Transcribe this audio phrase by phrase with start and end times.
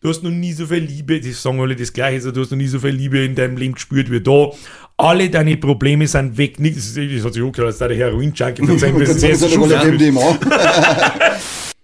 [0.00, 2.50] du hast noch nie so viel Liebe, die sagen alle das Gleiche, also du hast
[2.50, 4.50] noch nie so viel Liebe in deinem Leben gespürt wie da.
[4.96, 6.58] Alle deine Probleme sind weg.
[6.58, 9.22] Nichts, das hat sich auch gehört, als da der Heroin-Junkie von seinem Das.
[9.22, 10.38] MDMA.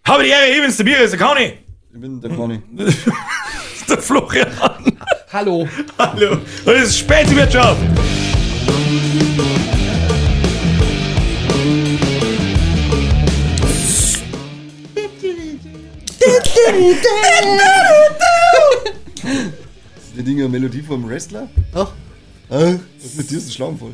[0.05, 1.53] Habe die Ehre, eben der Bier ist der Kani.
[1.93, 2.61] Ich bin der Conny.
[3.89, 4.49] Der Florian.
[5.33, 5.69] Hallo.
[5.97, 6.33] Hallo.
[6.65, 7.81] Und es ist späte Wirtschaft.
[20.17, 21.47] Ist die Dinge eine Melodie vom Wrestler?
[21.75, 21.93] Ach.
[22.49, 23.93] Äh, was mit dir ist ein Schlammvoll.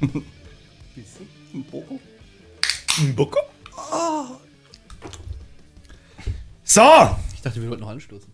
[0.00, 2.00] Ein Boko?
[2.98, 3.38] Ein Boko.
[6.64, 6.80] So.
[7.32, 8.28] Ich dachte, wir wollten noch anstoßen.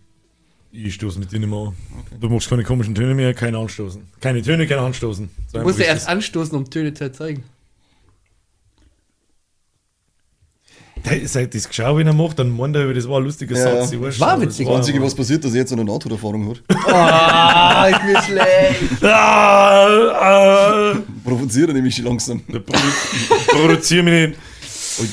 [0.71, 1.75] Ich stoße mit dir nicht mehr an.
[2.19, 4.01] Du machst keine komischen Töne mehr, kein Anstoßen.
[4.19, 5.29] Keine Töne, kein Anstoßen.
[5.51, 7.43] So Du musst ja erst anstoßen, um Töne zu erzeugen.
[11.03, 11.33] Das.
[11.33, 13.85] Seit das geschaut, wenn er macht, dann meint er, das war ein lustiger Ja.
[13.85, 13.91] Satz.
[13.91, 14.65] Ich War witzig.
[14.65, 16.63] das Das Einzige, was passiert, dass er jetzt eine Nahtoderfahrung hat.
[16.87, 19.03] Ah, ich bin schlecht.
[19.03, 22.41] Ah, Provoziert er nämlich schon langsam.
[23.47, 24.39] Produziere mich nicht.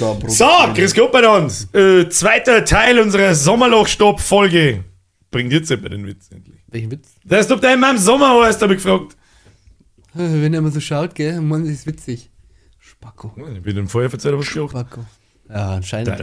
[0.02, 1.68] Alter, So, grüß Gott bei uns.
[1.74, 4.84] Äh, zweiter Teil unserer Sommerloch-Stopp-Folge.
[5.30, 6.60] Bringt jetzt jemand den Witz endlich.
[6.68, 7.08] Welchen Witz?
[7.24, 9.16] Der ist, ob der in meinem Sommer heißt, habe ich gefragt.
[10.14, 11.40] Wenn er immer so schaut, gell?
[11.40, 12.30] Mann, das ist witzig.
[12.78, 13.32] Spacko.
[13.56, 15.04] Ich bin im Feuer was ich gemacht Spacko.
[15.48, 16.16] Ja, anscheinend.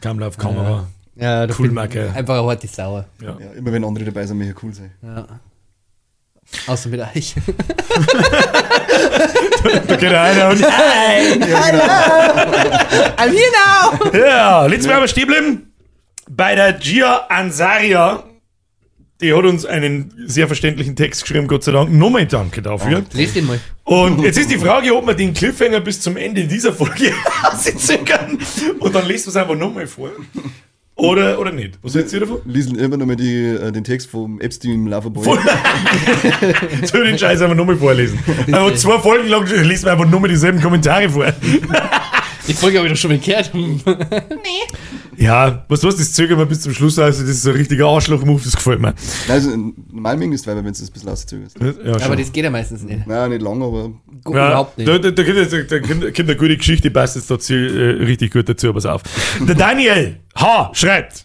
[0.00, 0.86] Kamera auf Kamera.
[1.14, 2.12] Ja, Cool, bin Macke.
[2.14, 3.06] einfach eine harte Sauer.
[3.22, 3.36] Ja.
[3.40, 4.92] Ja, immer wenn andere dabei sind, möchte ich cool sein.
[5.02, 5.26] Ja.
[6.66, 7.34] Außer mit euch.
[9.88, 10.62] Da geht einer und
[13.16, 14.16] I'm here now!
[14.16, 15.72] Ja, letztes Mal aber stehen bleiben
[16.28, 18.22] bei der Gia Ansaria.
[19.20, 21.90] Die hat uns einen sehr verständlichen Text geschrieben, Gott sei Dank.
[21.90, 23.02] Nochmal danke dafür.
[23.14, 23.58] Lest den mal.
[23.84, 28.38] Und jetzt ist die Frage, ob wir den Cliffhanger bis zum Ende dieser Folge auszögern
[28.78, 30.10] und dann lest du es einfach nochmal vor.
[30.96, 31.78] Oder, oder nicht.
[31.82, 32.40] Was hältst du davon?
[32.46, 35.38] Lesen immer noch mal die, äh, den Text vom Epstein Loverboy.
[36.84, 38.18] So den Scheiß einfach nochmal vorlesen.
[38.52, 41.26] Aber zwei Folgen lang lesen wir einfach nochmal dieselben Kommentare vor.
[42.48, 43.50] Die Folge habe ich doch schon mal gehört.
[45.16, 47.18] Ja, was du hast, das zögern wir bis zum Schluss aus.
[47.18, 48.94] Das ist so ein richtiger Arschloch-Move, das gefällt mir.
[49.28, 49.50] Also,
[49.90, 51.56] normal mögen es weil wenn du das ein bisschen auszögerst.
[51.60, 52.18] Ja, Aber schon.
[52.18, 53.06] das geht ja meistens nicht.
[53.06, 53.90] Nein, nicht lang, aber
[54.34, 54.88] Ja, überhaupt nicht.
[54.88, 58.48] Da, da, da, da, kommt- eine gute Geschichte, die passt jetzt dazu äh, richtig gut
[58.48, 59.02] dazu, pass auf.
[59.40, 60.70] Der Daniel H.
[60.74, 61.24] schreibt,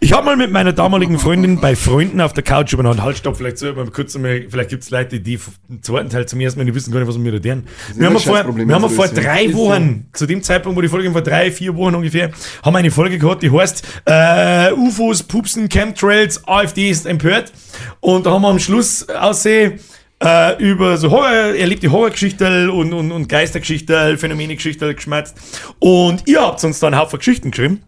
[0.00, 3.36] ich habe mal mit meiner damaligen Freundin bei Freunden auf der Couch übereinander, halt stopp,
[3.38, 5.38] vielleicht so, kurz einmal, vielleicht gibt es Leute, die
[5.68, 7.64] den zweiten Teil zum ersten Mal nicht wissen gar nicht, was wir da tun.
[7.94, 9.58] Wir haben vor, Scheißprobleme, wir haben vor drei Ist so.
[9.58, 12.30] Wochen, zu dem Zeitpunkt, wo die Folge vor drei, vier Wochen ungefähr,
[12.62, 17.52] haben wir eine Folge gehabt, die heißt äh, UFOs, Pupsen, Chemtrails, AfD ist empört.
[18.00, 19.80] Und da haben wir am Schluss aussehen,
[20.22, 25.36] äh, über so Horror, erlebte Horrorgeschichten und, und, und Geistergeschichten, Phänomene-Geschichten geschmatzt.
[25.78, 27.82] Und ihr habt uns dann einen Haufen Geschichten geschrieben.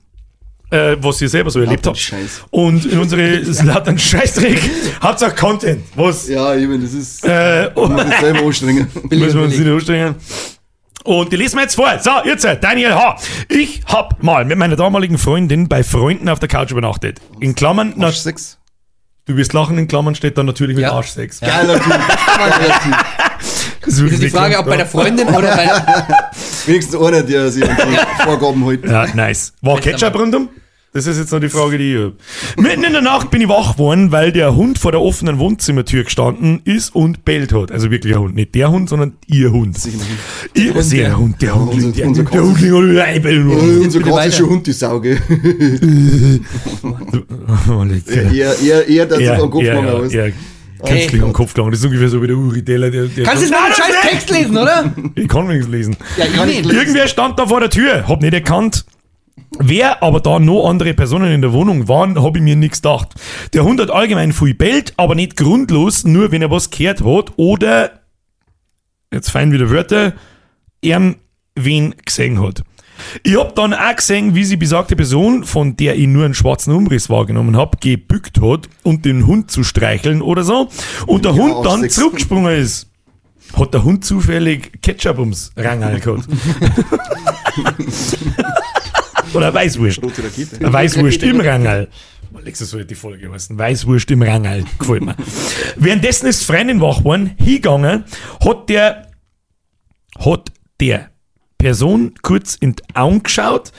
[0.70, 1.98] Äh, was ihr selber so erlebt habt.
[1.98, 2.44] Scheiß.
[2.50, 4.58] Und in unsere lauter Scheißdreck
[5.02, 5.84] habt ihr auch Content.
[5.94, 6.26] Was?
[6.28, 7.22] ja, ich meine, das ist.
[7.26, 8.88] Äh, muss mich selber anstrengen.
[9.10, 10.14] Müssen wir uns nicht anstrengen.
[11.04, 11.92] Und die lesen wir jetzt vor.
[12.00, 13.16] So, jetzt, Daniel H.
[13.50, 17.20] Ich hab mal mit meiner damaligen Freundin bei Freunden auf der Couch übernachtet.
[17.38, 18.58] In Klammern, na, Arsch 6.
[19.26, 20.92] du wirst lachen, in Klammern steht dann natürlich mit Ja.
[20.92, 21.40] Arschsex.
[21.40, 21.88] Geiler Typ.
[21.92, 22.96] Geiler Typ.
[23.84, 25.68] Das Das ist die Frage, ob bei der Freundin oder bei.
[26.66, 28.84] Wenigstens einer, der sich an die Vorgaben hält.
[28.84, 29.52] Ja, nice.
[29.62, 30.48] War Ketchup rundum?
[30.94, 32.12] Das ist jetzt noch die Frage, die ich hab.
[32.62, 36.04] Mitten in der Nacht bin ich wach geworden, weil der Hund vor der offenen Wohnzimmertür
[36.04, 37.72] gestanden ist und bellt hat.
[37.72, 38.34] Also wirklich ein Hund.
[38.34, 39.78] Nicht der Hund, sondern ihr Hund.
[40.54, 43.94] Ihr, also der Hund, der Hund, Unser- der, unser der Hund, der Hund, der Hund,
[43.94, 45.18] der Hund, Hund, die Sauge.
[48.32, 50.10] Eher, eher, eher dazu Ja, am Kopf machen.
[50.84, 51.70] Künstlich am Kopf gegangen.
[51.70, 52.90] Das ist ungefähr so wie der Uri Teller.
[52.90, 54.92] Der, der Kannst du jetzt mal den scheiß Text lesen, oder?
[55.14, 55.96] Ich kann wenigstens lesen.
[56.18, 56.72] Ja, ich nicht.
[56.72, 58.84] Irgendwer stand da vor der Tür, hab nicht erkannt.
[59.58, 63.14] Wer aber da noch andere Personen in der Wohnung waren, hab ich mir nichts gedacht.
[63.52, 67.32] Der Hund hat allgemein viel bellt, aber nicht grundlos, nur wenn er was gehört hat
[67.36, 68.00] oder,
[69.12, 70.14] jetzt fein wieder Wörter,
[70.80, 71.14] er
[71.54, 72.62] wen gesehen hat.
[73.22, 76.72] Ich hab dann auch gesehen, wie sie besagte Person, von der ich nur einen schwarzen
[76.72, 80.68] Umriss wahrgenommen hab, gebückt hat, um den Hund zu streicheln oder so.
[81.06, 82.88] Und der Ja, Hund dann zurückgesprungen ist.
[83.54, 86.26] Hat der Hund zufällig Ketchup ums Rangal gehabt?
[89.34, 90.00] Oder Weißwurst?
[90.60, 91.88] Weißwurst im Rangal.
[92.34, 93.58] Alexa soll die Folge heißen.
[93.58, 94.64] Weißwurst im Rangal.
[94.78, 95.16] Gefällt mir.
[95.76, 98.04] Währenddessen ist Freundin wach geworden, hingegangen,
[98.44, 99.10] hat der,
[100.18, 100.50] hat
[100.80, 101.10] der
[101.58, 103.72] Person kurz in die Augen geschaut,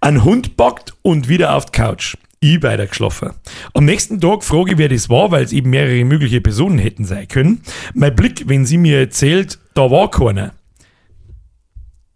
[0.00, 2.16] einen Hund packt und wieder auf die Couch.
[2.40, 3.32] Ich weiter geschlafen.
[3.74, 7.04] Am nächsten Tag frage ich, wer das war, weil es eben mehrere mögliche Personen hätten
[7.04, 7.62] sein können.
[7.92, 10.54] Mein Blick, wenn sie mir erzählt, da war keiner.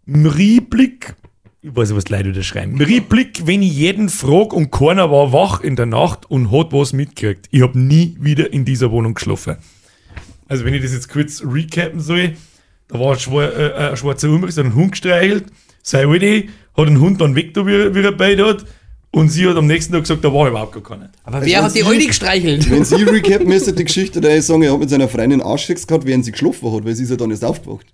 [0.05, 1.15] Mri-Blick
[1.67, 2.79] ich weiß nicht, was die Leute wieder schreiben.
[2.79, 6.93] Replik, wenn ich jeden frag und keiner war wach in der Nacht und hat was
[6.93, 7.47] mitgekriegt.
[7.51, 9.57] Ich habe nie wieder in dieser Wohnung geschlafen.
[10.47, 12.33] Also wenn ich das jetzt kurz recappen soll,
[12.87, 15.45] da war ein, schwar, äh, ein schwarzer Umriss, hat einen Hund gestreichelt,
[15.81, 16.43] sei Alte
[16.77, 18.63] hat den Hund dann weg, da, wie, wie er bei hat,
[19.11, 21.09] und sie hat am nächsten Tag gesagt, da war überhaupt gar keiner.
[21.23, 22.69] Aber Also wer hat die Sie- Eule gestreichelt?
[22.69, 25.87] Wenn sie recappen müsste, die Geschichte, da ich sagen, er hat mit seiner Freundin Arschsex
[25.87, 27.85] gehabt, während sie geschlafen hat, weil sie ist ja dann erst aufgewacht.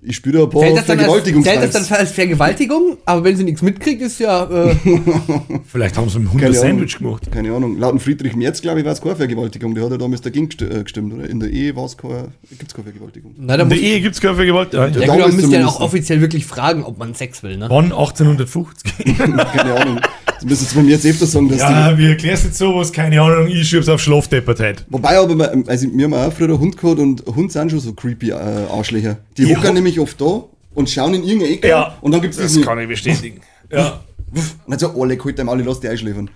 [0.00, 2.98] Ich spüre da ein paar Zählt das, dann als, zählt das dann als Vergewaltigung?
[3.04, 4.44] Aber wenn sie nichts mitkriegt, ist ja.
[4.44, 4.76] Äh,
[5.66, 6.54] Vielleicht haben sie mit dem Hund ein.
[6.54, 7.32] Sandwich gemacht.
[7.32, 7.76] Keine Ahnung.
[7.78, 9.74] Laut dem Friedrich Merz, glaube ich, war es keine Vergewaltigung.
[9.74, 11.28] Der hat ja damals dagegen äh, gestimmt, oder?
[11.28, 13.34] In der Ehe war es keine, gibt es keine Vergewaltigung.
[13.38, 14.92] da In der Ehe gibt es keine Vergewaltigung.
[14.92, 17.66] ja, Ja, man müsste ja auch offiziell wirklich fragen, ob man Sex will, ne?
[17.68, 19.16] Wann 1850?
[19.16, 20.00] Keine Ahnung.
[20.40, 21.62] Das müssen jetzt beim jetzt öfter sagen, dass die.
[21.64, 22.92] ja, wie erklärst du jetzt sowas?
[22.92, 24.84] Keine Ahnung, ich schieb's auf Schlafdeppert heute.
[24.88, 27.80] Wobei aber, wir- also wir haben auch früher einen Hund gehabt und Hunde sind schon
[27.80, 29.18] so creepy äh, Arschlöcher.
[29.36, 29.56] Die Ja.
[29.56, 30.44] hocken nämlich oft da
[30.74, 32.64] und schauen in irgendeine Ecke Ja, und dann gibt es das diesen.
[32.64, 33.40] kann ich bestätigen.
[33.72, 34.00] Ja.
[34.32, 36.30] Und dann so, leck, halt dem alle, lass die einschläfern.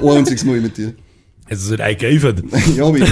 [0.00, 0.94] Ein einziges Mal mit dir.
[1.50, 2.42] Also sind eingeeifert.
[2.76, 3.02] ja, hab ich.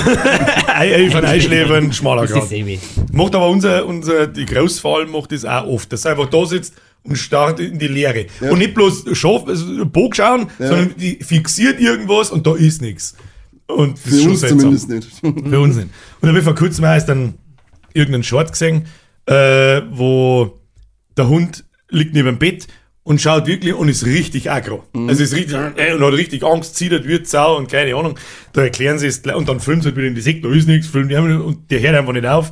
[0.68, 3.12] Eifern, einschläfern, schmaler Das ist Grad.
[3.12, 6.74] Macht aber unser, unser die Großfall macht das auch oft, dass er einfach da sitzt
[7.02, 8.26] und starrt in die Leere.
[8.40, 8.50] Ja.
[8.50, 13.16] Und nicht bloß schaff, also Bog schauen, sondern die fixiert irgendwas und da ist nichts.
[13.66, 14.58] Und das ist Für uns seltsam.
[14.58, 15.08] zumindest nicht.
[15.50, 15.86] Für uns nicht.
[15.86, 15.92] Und
[16.22, 17.34] dann habe ich vor kurzem erst dann
[17.94, 18.86] irgendeinen Short gesehen,
[19.26, 20.60] äh, wo
[21.16, 22.66] der Hund liegt neben dem Bett
[23.02, 24.84] und schaut wirklich und ist richtig aggro.
[25.08, 28.18] Also ist richtig, äh, und hat richtig Angst, zittert, wird Sau und keine Ahnung.
[28.52, 30.68] Da erklären sie es und dann filmen sie halt wieder in die Sekte, da ist
[30.68, 32.50] nichts, filmen die und der hört einfach nicht auf.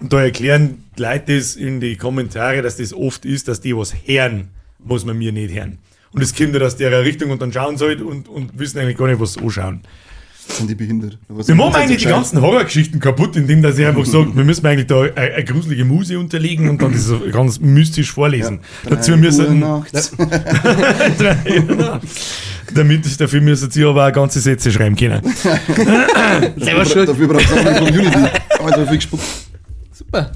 [0.00, 3.94] Und da erklären Leute das in die Kommentare, dass das oft ist, dass die was
[4.04, 4.48] hören,
[4.78, 5.78] was man mir nicht hören.
[6.12, 8.78] Und es kommt ja aus der Richtung und dann schauen sie halt und, und wissen
[8.78, 9.80] eigentlich gar nicht, was sie anschauen.
[10.48, 11.18] Sind die behindert?
[11.28, 14.64] Was Wir machen eigentlich die ganzen Horrorgeschichten kaputt, indem dass ich einfach sage, wir müssen
[14.64, 18.60] eigentlich da eine, eine gruselige Muse unterlegen und dann das ganz mystisch vorlesen.
[18.88, 20.12] Dazu Drei müssen, Uhr nachts.
[22.74, 25.20] damit, dafür müssen sie aber auch ganze Sätze schreiben können.
[26.56, 28.18] Dafür braucht es auch eine Community.
[28.64, 29.24] Also viel gespuckt.
[29.96, 30.30] Super.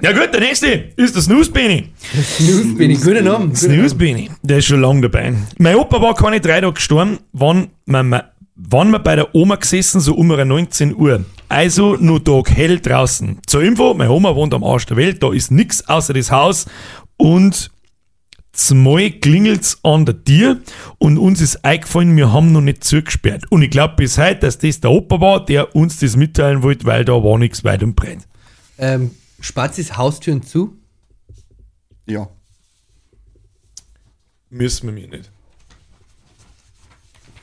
[0.00, 1.90] Ja gut, der nächste ist der Snooze Benny.
[2.38, 3.00] Snooze, ich.
[3.02, 3.58] Guten Abend.
[3.58, 5.34] Snooze Benny, der ist schon lange dabei.
[5.58, 10.00] Mein Opa war keine drei Tage gestorben, wann wir, wann wir bei der Oma gesessen,
[10.00, 11.26] so um 19 Uhr.
[11.50, 13.38] Also nur Tag hell draußen.
[13.46, 16.64] Zur Info, meine Oma wohnt am Arsch der Welt, da ist nix außer das Haus
[17.18, 17.70] und
[18.56, 20.60] zumal klingelt's an der Tür
[20.98, 23.44] und uns ist eingefallen, wir haben noch nicht zugesperrt.
[23.50, 26.86] Und ich glaube bis heute, dass das der Opa war, der uns das mitteilen wollte,
[26.86, 28.26] weil da war nichts weit und breit.
[28.78, 30.76] Ähm, Spazis Haustüren zu?
[32.06, 32.28] Ja.
[34.50, 35.30] Müssen wir mir nicht.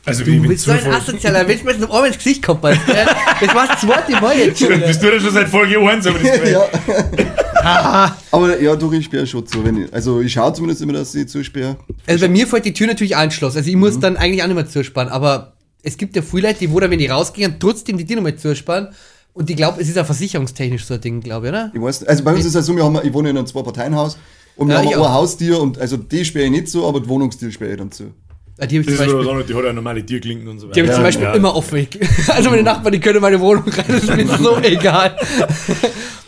[0.06, 2.62] Also Du wie bist so ein asozialer Mensch, mit einem Ohr ins Gesicht kommt.
[2.64, 4.80] Das war das zweite Mal jetzt schon.
[4.82, 8.16] Bist du da schon seit Folge 1, aber das ja.
[8.32, 9.64] Aber ja, doch, ich sperre schon zu.
[9.64, 11.78] Wenn ich, also ich schaue zumindest immer, dass ich zusperre.
[12.08, 13.58] Also bei mir fällt die Tür natürlich einschlossen.
[13.58, 13.82] Also ich Mhm.
[13.82, 15.12] muss dann eigentlich auch nicht mehr zuspannen.
[15.12, 18.18] Aber es gibt ja viele Leute, die, wo dann, wenn die rausgehen, trotzdem die Tür
[18.18, 18.90] nochmal zuspannen.
[19.34, 21.72] Und die glauben, es ist ja versicherungstechnisch so ein Ding, glaube ich, oder?
[21.74, 22.10] Ich weiß nicht.
[22.10, 24.18] Also bei uns ist es halt so, wir haben, ich wohne in einem Zwei-Parteien-Haus
[24.58, 25.12] und wir Ja, haben ich ein auch.
[25.14, 28.12] Haustier und also die sperre ich nicht so, aber die Wohnungstür sperre ich dann zu.
[28.60, 30.68] Ah, Die habe ich Das zum Beispiel, anderes, die hat ja normale Tierklinken und so
[30.70, 30.74] weiter.
[30.76, 31.34] die hab ich zum Ja, Beispiel ja.
[31.34, 31.88] immer offen.
[32.28, 35.16] Also meine Nachbarn, die können in meine Wohnung rein, das ist mir so egal.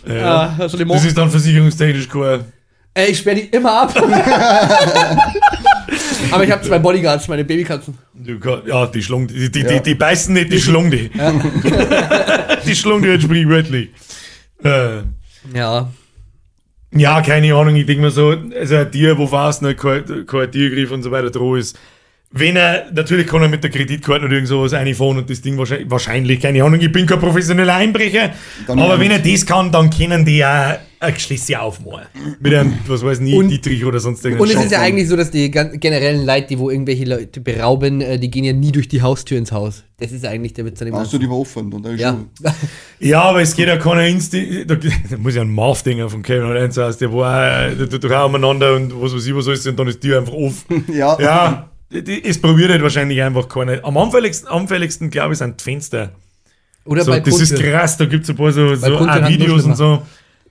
[0.07, 2.45] Ah, also Das ist dann versicherungstechnisch kein.
[2.94, 3.94] Ey, ich sperre die immer ab.
[6.31, 7.98] Aber ich habe zwei Bodyguards, meine Babykatzen.
[8.68, 9.68] Ja, die schlungen, die, die, Ja.
[9.68, 11.09] die, die beißen nicht, die schlungen die.
[12.66, 13.90] die schlungen die jetzt sprichwörtlich.
[14.64, 15.02] Äh,
[15.54, 15.90] Ja.
[16.92, 20.52] ja, keine Ahnung, ich denke mir so, also ein Tier, wo fast nicht kein, kein
[20.52, 21.78] Tiergriff und so weiter droh ist.
[22.37, 25.57] Wenn er, natürlich kann er mit der Kreditkarte oder irgend sowas reinfahren und das Ding
[25.57, 28.31] wahrscheinlich, wahrscheinlich, keine Ahnung, ich bin kein professioneller Einbrecher,
[28.68, 32.07] Dann aber wenn er das kann, dann können die ja ein Geschlüsschen aufmachen.
[32.42, 34.49] Mit einem, was weiß ich, Und- Dietrich oder sonst irgendwas.
[34.49, 38.01] Und es ist ja eigentlich so, dass die generellen Leute, die wo irgendwelche Leute berauben,
[38.01, 39.83] äh, die gehen ja nie durch die Haustür ins Haus.
[39.97, 42.09] Das ist eigentlich der Witz an dem Hast du die war offen und dann Ja.
[42.11, 42.30] schon.
[42.99, 44.65] Ja, aber es geht ja keiner Insti.
[44.68, 47.85] Da, da muss ja ein Marv-Dinger von Kevin oder eins heißt, der war äh, da-
[47.85, 50.83] da- da umeinander und was weiß ich, was alles und dann ist die einfach offen.
[50.94, 51.18] Ja.
[51.19, 53.83] Ja, es probiert halt wahrscheinlich einfach keiner.
[53.83, 56.11] Am anfälligsten, anfälligsten glaube ich, sind die Fenster.
[56.85, 60.04] Oder So, das ist krass, da gibt es ein paar so, so Videos und so.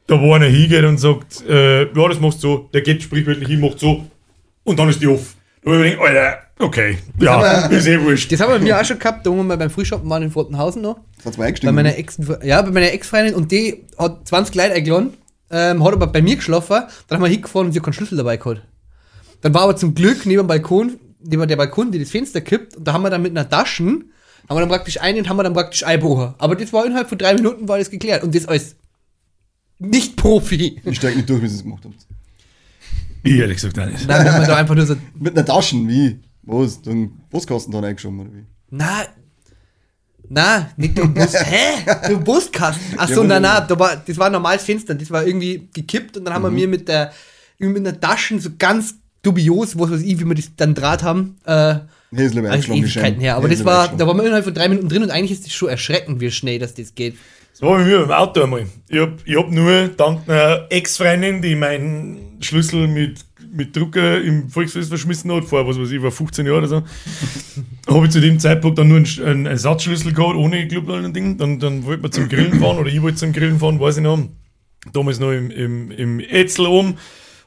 [0.06, 3.48] Da wo einer hingeht und sagt, äh, ja, das machst du so, der geht sprichwörtlich
[3.48, 4.04] hin, macht so
[4.64, 5.34] und dann ist die off.
[5.64, 8.30] Da ich mir gedacht, Alter, okay, ja, ist eh wurscht.
[8.30, 10.30] Das haben wir mir auch schon gehabt, da wo wir mal beim Frühshoppen waren in
[10.30, 10.98] Fortenhausen noch.
[11.16, 14.74] Das hat zwei Bei meiner Ex, ja, bei meiner Ex-Freundin und die hat 20 Leute
[14.74, 15.14] eingeladen,
[15.50, 18.18] ähm, hat aber bei mir geschlafen, dann haben wir hingefahren und sie hat keinen Schlüssel
[18.18, 18.60] dabei gehabt.
[19.40, 22.76] Dann war aber zum Glück neben dem Balkon, neben der Balkon, die das Fenster kippt
[22.76, 24.12] und da haben wir dann mit einer Taschen,
[24.48, 26.34] haben wir dann praktisch einen und haben wir dann praktisch einbrochen.
[26.38, 28.76] Aber das war innerhalb von drei Minuten war das geklärt und das als
[29.78, 30.80] nicht Profi.
[30.84, 31.94] Ich steig nicht durch, wie sie es gemacht haben.
[33.22, 34.06] Ich ehrlich gesagt auch nicht.
[34.06, 34.96] Nein, wenn man da einfach nur so.
[35.18, 36.20] Mit einer Taschen, wie?
[36.42, 36.82] Was?
[36.82, 38.44] Du einen Buskasten da reingeschoben, oder wie?
[38.70, 39.04] Na,
[40.28, 41.34] na, nicht der Bus.
[41.44, 41.84] Hä?
[42.08, 42.98] Der Buskasten.
[42.98, 44.94] Achso, Ja, nein, nein, da war, das war ein normales Fenster.
[44.94, 47.12] Das war irgendwie gekippt und dann haben wir mir mit der,
[47.58, 51.02] irgendwie mit einer Taschen so ganz dubios, was weiß ich, wie wir das dann Draht
[51.02, 51.76] haben, äh,
[52.14, 53.36] Häsle also Ewigkeiten her.
[53.36, 55.52] Aber das war, da waren wir innerhalb von drei Minuten drin und eigentlich ist das
[55.52, 57.16] schon erschreckend, wie schnell das, das geht.
[57.52, 58.66] Das war bei mir im Auto einmal.
[58.88, 63.20] Ich hab, ich hab nur dank einer Ex-Freundin, die meinen Schlüssel mit,
[63.52, 66.82] mit Drucker im Volksfest verschmissen hat, vor was weiß ich, war 15 Jahren oder so,
[67.94, 71.36] habe ich zu dem Zeitpunkt dann nur einen, einen Ersatzschlüssel gehabt, ohne Club und Ding.
[71.38, 74.02] Dann, dann wollten wir zum Grillen fahren oder ich wollte zum Grillen fahren, weiß ich
[74.02, 74.18] noch.
[74.92, 76.96] Damals noch im, im, im Etzel oben.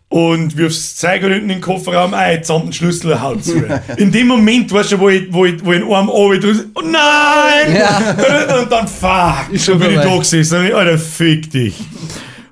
[0.09, 3.57] Und wirfst hinten in den Kofferraum ein, zusammen den Schlüssel haut zu.
[3.97, 6.65] In dem Moment, weißt du, wo ich, wo ich, wo ich einen Arm oben drücke,
[6.75, 7.75] oh nein!
[7.75, 8.59] Ja.
[8.61, 10.73] Und dann fuck, Ist so schon bin ich da gesessen.
[10.73, 11.75] Alter, fick dich.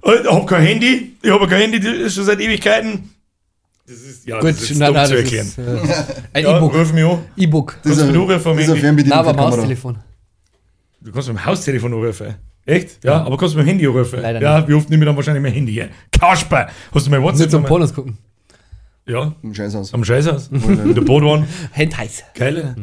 [0.04, 3.10] Ich hab kein Handy, ich hab kein Handy, das ist schon seit Ewigkeiten.
[3.88, 5.48] Das ist, ja, Gut, das ist nein, nein, zu erklären.
[5.48, 5.62] ist äh,
[6.34, 6.74] ein ja, E-Book.
[6.74, 7.20] ruf mich an.
[7.38, 7.78] E-Book.
[7.84, 8.80] Das ist du ein, am das ist Handy?
[8.82, 9.34] Fernbedienung Na, aber.
[9.34, 9.98] Maustelefon.
[11.02, 12.36] Du kannst mit dem Haustelefon anrufen.
[12.66, 13.04] Echt?
[13.04, 14.22] Ja, aber kannst du mit dem Handy anrufen?
[14.22, 15.74] Leider ja, wie oft nehme ich dann wahrscheinlich mein Handy?
[15.74, 15.90] her?
[16.12, 16.68] Kasper!
[16.94, 17.42] Hast du mein WhatsApp?
[17.42, 17.64] Nicht zum?
[17.64, 18.18] Pornos gucken.
[19.08, 19.94] Ja, Scheiß aus.
[19.94, 20.48] am Scheißhaus.
[20.48, 21.48] In der Bodwan.
[21.78, 22.24] Handheiß.
[22.34, 22.76] Geil.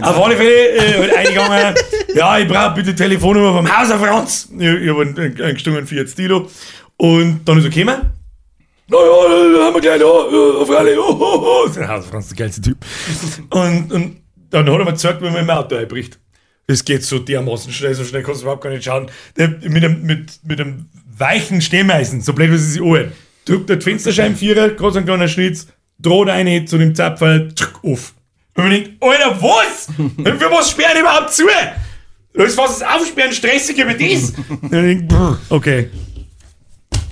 [0.00, 1.74] Auf alle Fälle äh, eingegangen.
[2.16, 4.48] ja, ich brauche bitte die Telefonnummer vom Hauser Franz.
[4.58, 6.48] Ich, ich habe einen, einen, gestungen Fiat Stilo.
[6.96, 8.10] Und dann ist er gekommen.
[8.88, 11.00] Na ja, da haben wir gleich da, äh, auf alle.
[11.00, 11.68] Oh, oh, oh.
[11.68, 12.78] Der Hauser Franz, der geilste Typ.
[13.50, 14.16] Und, und
[14.50, 16.18] dann hat er mir gezeigt, wie man im Auto einbricht.
[16.68, 19.10] Das geht so dermaßen schnell, so schnell kannst du überhaupt gar nicht schauen.
[19.38, 20.84] Der, mit, einem, mit, mit einem
[21.16, 23.12] weichen Stehmeisen, so blöd wie sie sich anhört,
[23.46, 25.66] drückt der die Fensterscheibenvierer, gerade so ein kleiner Schnitz,
[25.98, 28.12] droht eine zu dem Zapfel, tschick, auf.
[28.54, 29.86] Und man denkt, Alter, was?
[29.96, 31.44] Für was sperren die überhaupt zu?
[32.34, 34.34] Da ist was das Aufsperren stressiger wie das.
[34.48, 35.88] Und ich denk, brr, okay.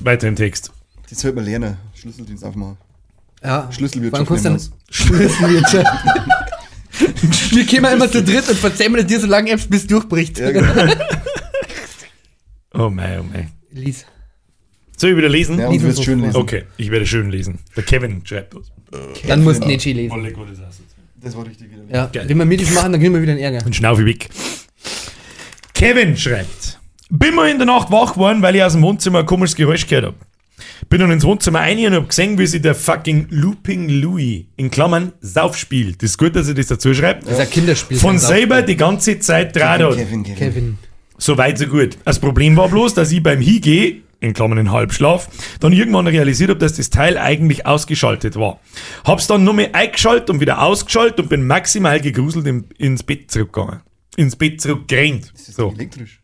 [0.01, 0.71] Weiter im Text.
[1.09, 1.79] Das sollte man lernen.
[1.95, 2.77] Schlüsseldienst aufmachen.
[3.43, 3.71] Ja.
[3.73, 5.87] Schlüsselwirtschaft Schlüsselwirtschaft.
[7.51, 10.39] Wir kommen immer zu dritt und verzählen dir so lange Apps, bis es durchbricht.
[10.39, 10.73] Ja, genau.
[12.79, 13.51] Oh mein, oh mein.
[13.73, 14.05] Lies.
[14.99, 15.59] Soll ich wieder lesen?
[15.59, 16.37] Ja, und du wirst schön lesen.
[16.37, 17.59] Okay, ich werde schön lesen.
[17.75, 18.71] Der Kevin schreibt das.
[19.27, 20.13] Dann musst du Nietzsche lesen.
[20.13, 20.85] Alle gute Sachen.
[21.17, 21.83] Das war richtig wieder.
[21.91, 22.07] Ja.
[22.13, 22.29] Geil.
[22.29, 23.65] Wenn wir mit das machen, dann kriegen wir wieder einen Ärger.
[23.65, 24.29] Und Schnaufi weg.
[25.75, 26.79] Kevin schreibt:
[27.11, 29.87] Bin mal in der Nacht wach geworden, weil ich aus dem Wohnzimmer ein komisches Geräusch
[29.87, 30.17] gehört habe.
[30.89, 34.71] Bin dann ins Wohnzimmer rein und hab gesehen, wie sich der fucking Looping Louis in
[34.71, 37.97] Klammern Saufspiel, das ist gut, dass er das dazu schreibt, Das ist ein Kinderspiel.
[37.99, 39.95] von selber die ganze Zeit draht hat.
[39.97, 40.37] Kevin, Kevin.
[40.37, 40.79] Kevin.
[41.19, 41.97] So weit, so gut.
[42.05, 45.29] Das Problem war bloß, dass ich beim Hingeh, in Klammern in Halbschlaf,
[45.61, 48.61] dann irgendwann realisiert habe, dass das Teil eigentlich ausgeschaltet war.
[49.05, 53.31] Hab's dann nur mehr eingeschaltet und wieder ausgeschaltet und bin maximal gegruselt im, ins Bett
[53.31, 53.81] zurückgegangen.
[54.17, 55.33] Ins Bett zurückgerannt.
[55.35, 55.73] Das ist So.
[55.73, 56.21] elektrisch.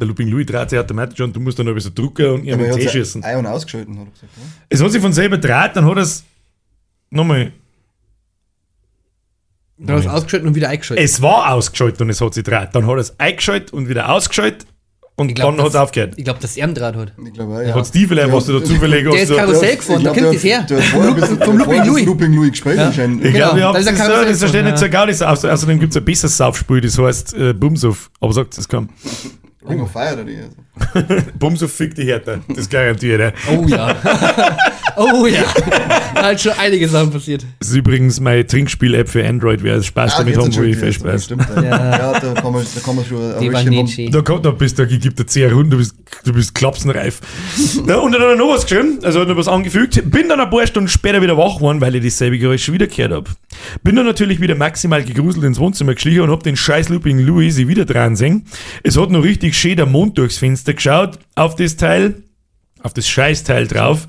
[0.00, 2.44] Der Looping Louis dreht sich automatisch und du musst dann noch ein bisschen drücken und
[2.44, 3.24] irgendwie er Tee hat schießen.
[3.24, 4.32] Ei und ausgeschalten, hat er gesagt.
[4.36, 4.42] Ja?
[4.68, 6.24] Es hat sich von selber dreht, dann hat er es
[7.10, 7.52] nochmal.
[9.78, 11.04] Dann hast du ausgeschaltet und wieder eingeschaltet.
[11.04, 12.68] Es war ausgeschaltet und es hat sich dreht.
[12.72, 14.66] Dann hat er es eingeschaltet und wieder ausgeschaltet
[15.14, 16.14] und Ich glaub, dann hat es das- aufgehört.
[16.16, 17.12] Ich glaube, dass er einen Draht hat.
[17.24, 17.74] Ich glaube auch, ja.
[17.74, 18.34] Hat's die vielleicht, Ja.
[18.34, 19.36] was du da zufällig Der ist hast?
[19.36, 20.62] Karussell gefahren, da kommt das her.
[20.62, 22.06] Hat ein Vom hat Looping Louis.
[22.06, 23.24] Looping Louis gespielt anscheinend.
[23.24, 25.22] Ich glaube, Genau, ja, das, ein ist, Karussell das versteht gefahren, nicht so gar nicht.
[25.22, 28.10] Außer, außerdem gibt es ein besseres Saufspiel, das heißt äh, Bumsuff.
[28.20, 28.88] Aber sagt es kaum.
[29.68, 30.36] Ring of Fire oder die.
[30.36, 31.22] Also.
[31.38, 32.40] Bumsuff fickt die Härte.
[32.54, 33.20] Das garantiert.
[33.20, 33.32] Ja.
[33.52, 33.96] Oh ja.
[34.96, 35.44] oh ja.
[36.14, 37.44] Da hat schon einige Sachen passiert.
[37.58, 39.62] Das ist übrigens meine Trinkspiel-App für Android.
[39.62, 41.24] Wer Spaß damit jetzt haben, wo ich viel Spaß.
[41.24, 41.62] Stimmt, ja.
[41.62, 42.20] ja.
[42.20, 44.12] da kann man, da kann man schon ein Die war nicht haben.
[44.12, 45.94] Da kommt da bist du, gibt der 10 Runden, du bist,
[46.24, 47.20] du bist klapsenreif.
[47.86, 50.10] ja, und dann hat er noch was geschrieben, also hat er was angefügt.
[50.10, 52.86] Bin dann ein paar Stunden später wieder wach geworden, weil ich dasselbe Geräusch schon wieder
[52.86, 53.30] gehört habe.
[53.82, 57.54] Bin dann natürlich wieder maximal gegruselt ins Wohnzimmer geschlichen und hab den scheiß Looping Louis
[57.54, 58.44] sie wieder dran sehen.
[58.82, 62.22] Es hat noch richtig schön der Mond durchs Fenster geschaut auf das Teil.
[62.80, 64.06] Auf das Scheißteil drauf.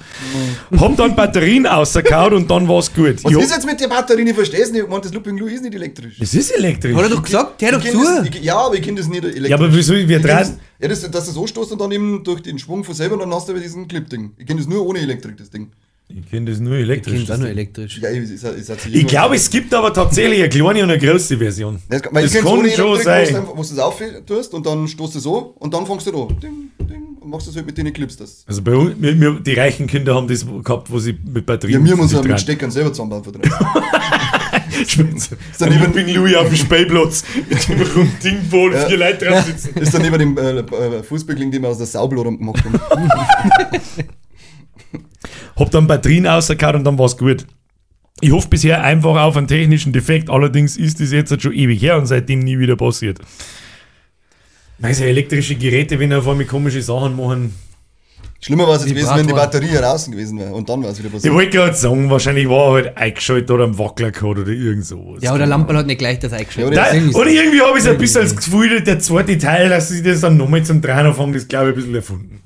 [0.78, 3.24] Hab dann Batterien ausgekaut und dann war's gut.
[3.24, 4.22] Was Ich ist jetzt mit der Batterie?
[4.30, 4.84] Ich verstehe es nicht.
[4.84, 6.20] Ich meine, das Looping Louis ist nicht elektrisch.
[6.20, 6.96] Das ist elektrisch.
[6.96, 8.38] Hat er doch gesagt, der doch kenn das, zu.
[8.38, 9.50] ich, ja, aber ich kenne das nicht elektrisch.
[9.50, 9.96] Ja, aber wieso?
[9.96, 10.38] Wir drehen.
[10.38, 13.16] das, ja, das, dass du so stoßt und dann eben durch den Schwung von selber
[13.16, 14.34] und dann hast du aber diesen Clip-Ding.
[14.38, 15.72] Ich kenne das nur ohne Elektrik, das Ding.
[16.12, 17.24] Ich kenne das nur Ich elektrisch.
[17.26, 18.00] kenne auch nur elektrisch.
[18.02, 20.98] Ja, ich, ich, ich, ich, Ich glaube, es gibt aber tatsächlich eine kleine und eine
[20.98, 21.80] große Version.
[21.88, 23.28] Das, weil Das ich kann ohne schon Elektrik, sein.
[23.28, 25.86] Wo du einfach- wo du es auf tust und dann stoßt du so und dann
[25.86, 26.28] fängst du da.
[26.42, 28.18] Ding, ding, und machst das halt mit den Clips.
[28.18, 28.44] Das.
[28.48, 31.82] Also bei uns, wir, wir, die reichen Kinder haben das gehabt, wo sie mit Batterien.
[31.86, 32.42] Ja, wir müssen sich ja mit.
[32.42, 33.24] Steckern selber zusammenbauen.
[33.32, 33.42] drin.
[34.88, 35.38] Spitze.
[35.60, 38.88] dann Dann eben- bin Louis auf dem Spielplatz mit dem runden Ding, wo Ja.
[38.88, 39.78] vier Leute dran sitzen.
[39.80, 43.10] ist dann neben dem äh, äh, Fußballkling, den wir aus der Saublade gemacht haben.
[45.60, 47.46] Hab dann Batterien rausgekaut und dann war's gut.
[48.22, 51.82] Ich hoffe bisher einfach auf einen technischen Defekt, allerdings ist das jetzt halt schon ewig
[51.82, 53.20] her und seitdem nie wieder passiert.
[54.92, 57.54] So elektrische Geräte, wenn auf einmal komische Sachen machen,
[58.42, 59.34] Schlimmer war es jetzt gewesen, wenn die.
[59.34, 60.54] Batterie draußen gewesen wäre.
[60.54, 61.34] Und dann war es wieder Ich passiert.
[61.34, 65.22] wollte gerade sagen, wahrscheinlich war er halt eingeschaltet oder am Wackler gehabt oder irgend sowas.
[65.22, 66.74] Ja, oder Lampen hat nicht gleich das eingeschaltet.
[66.76, 69.90] Ja, Da, oder irgendwie habe ich so ein bisschen das Gefühl, der zweite Teil, dass
[69.90, 72.42] sie das dann nochmal zum Drehen anfangen, das glaube ich ein bisschen erfunden.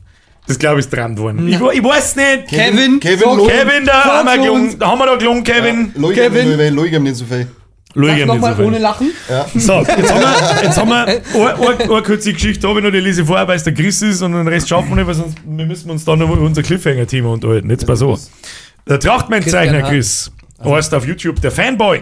[0.47, 1.47] Das glaube ich ist dran worden.
[1.47, 2.47] Ich, ich weiß nicht.
[2.49, 5.91] Kevin, Kevin, Lo- Kevin, da haben wir, gelungen, da haben wir da gelungen, Kevin.
[5.95, 6.75] Leute, Kevin.
[6.75, 7.47] Leute haben nicht so viel.
[7.95, 9.11] Schau Sag nochmal ohne Lachen.
[9.55, 12.91] So, jetzt haben wir, jetzt haben wir eine, eine, eine kurze Geschichte, habe ich noch,
[12.91, 15.07] die lese ich vor, weil es der Chris ist und den Rest schaffen wir nicht,
[15.07, 17.69] weil sonst wir müssen uns dann noch über unser Cliffhanger-Thema unterhalten.
[17.69, 18.19] Jetzt pass auf.
[18.89, 20.31] Der Trachtmann-Zeichner Chris,
[20.63, 22.01] heißt auf YouTube der Fanboy.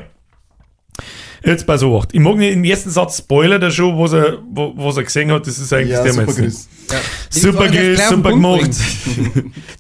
[1.43, 2.05] Jetzt pass auf.
[2.11, 5.31] Ich mag nicht im ersten Satz Spoiler der Show, was er, wo- was er gesehen
[5.31, 6.33] hat, das ist eigentlich Ja, der super.
[6.33, 6.67] Chris.
[6.87, 8.69] Super Die sollen Chris, super gemacht.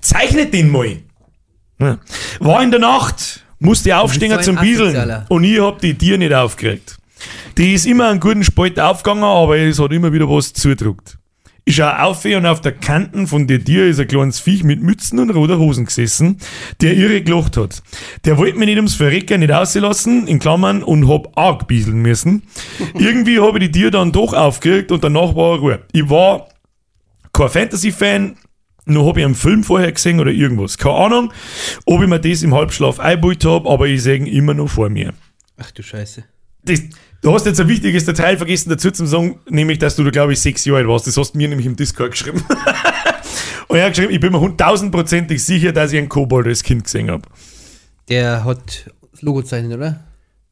[0.01, 0.97] Zeichnet den mal.
[1.79, 1.99] Ja.
[2.39, 6.33] War in der Nacht, musste aufstehen so zum Bieseln und ich hab die Tier nicht
[6.33, 6.97] aufgeregt.
[7.57, 11.17] Die ist immer einen guten Spalt aufgegangen, aber es hat immer wieder was zudruckt.
[11.63, 14.81] Ich schau auf und auf der Kanten von der Tier ist ein kleines Viech mit
[14.81, 16.37] Mützen und roter Hosen gesessen,
[16.81, 17.83] der irre gelacht hat.
[18.25, 22.43] Der wollte mich nicht ums Verrecken nicht auslassen, in Klammern, und hab arg bieseln müssen.
[22.95, 25.83] Irgendwie habe ich die Tier dann doch aufgeregt und danach war Ruhe.
[25.91, 26.47] Ich war
[27.31, 28.37] kein Fantasy-Fan,
[28.85, 30.79] nur habe ich einen Film vorher gesehen oder irgendwas.
[30.79, 31.33] Keine Ahnung,
[31.85, 34.89] ob ich mir das im Halbschlaf eingebaut habe, aber ich sehe ihn immer noch vor
[34.89, 35.13] mir.
[35.57, 36.23] Ach du Scheiße.
[36.63, 36.81] Das,
[37.21, 40.33] du hast jetzt ein wichtiges Detail vergessen dazu zu sagen, nämlich, dass du da, glaube
[40.33, 41.07] ich, sechs Jahre alt warst.
[41.07, 42.43] Das hast du mir nämlich im Discord geschrieben.
[43.67, 46.83] Und er hat geschrieben, ich bin mir tausendprozentig sicher, dass ich einen Kobold als Kind
[46.83, 47.23] gesehen habe.
[48.09, 50.01] Der hat das Logo zeichnet, oder?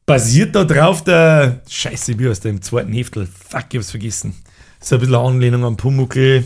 [0.06, 1.60] Basiert da drauf der.
[1.68, 3.26] Scheiße, wie heißt der im zweiten Heftel?
[3.26, 4.34] Fuck, ich hab's vergessen.
[4.80, 6.44] So ein bisschen eine Anlehnung an Pumuckl.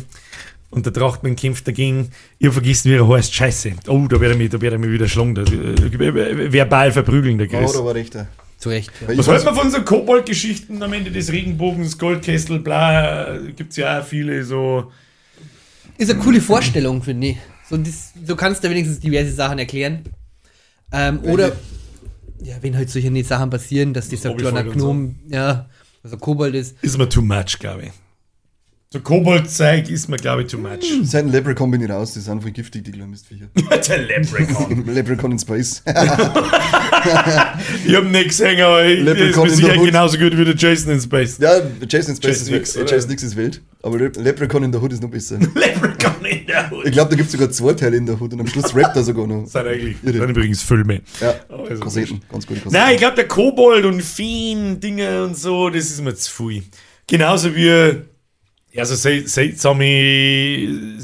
[0.70, 2.10] Und der Trachtmann kämpft dagegen.
[2.38, 3.32] Ich hab vergessen, wie er heißt.
[3.32, 3.72] Scheiße.
[3.86, 5.36] Oh, da werde ich mich, da werde ich mich wieder schlagen.
[5.36, 7.72] Da, äh, verbal verprügeln, der Oh, Chris.
[7.72, 8.16] da war recht.
[8.58, 8.90] Zu Recht.
[9.00, 9.16] Ja.
[9.18, 13.38] Was halten weiß- wir von so Kobold-Geschichten am Ende des Regenbogens, Goldkessel, bla?
[13.56, 14.90] Gibt's ja auch viele so.
[15.98, 17.36] Ist eine coole Vorstellung, finde ich.
[17.68, 20.02] So, das, du kannst da wenigstens diverse Sachen erklären.
[20.92, 21.52] Ähm, oder,
[22.42, 25.10] ja, wenn halt solche Sachen passieren, dass dieser kleine und so.
[25.28, 25.68] Ja,
[26.02, 26.76] also Kobold ist.
[26.82, 27.92] Ist mir too much, glaube ich.
[28.94, 30.84] So Kobold-Zeug ist mir, glaube ich, too much.
[31.02, 33.46] Seit ein Leprechaun bin ich raus, die sind voll giftig, die kleinen Mistviecher.
[33.88, 34.84] der Leprechaun.
[34.94, 35.82] Leprechaun in Space.
[35.84, 35.92] Ich
[37.96, 39.86] hab nicht gesehen, aber ich, ist Leprechaun der sicher Hood.
[39.86, 41.38] genauso gut wie der Jason in Space.
[41.40, 41.56] ja,
[41.88, 44.80] Jason in Space Jason ist, Nix, Jason Nix ist wild, aber Le Leprechaun in der
[44.80, 45.40] Hood ist noch besser.
[45.40, 46.86] Leprechaun in der Hut.
[46.86, 48.94] Ich glaube, da gibt es sogar zwei Teile in der Hood und am Schluss rappt
[48.94, 49.44] er sogar noch.
[49.48, 50.18] Sind eigentlich Irre.
[50.18, 51.00] sind übrigens Filme.
[51.20, 52.80] Ja, Also, Kassetten, ganz gute Kassetten.
[52.80, 56.62] Nein, ich glaube, der Kobold und Feen, Dinge und so, das ist mir zu viel.
[57.08, 58.04] Genauso wie,
[58.74, 60.98] ja, so sel- seltsame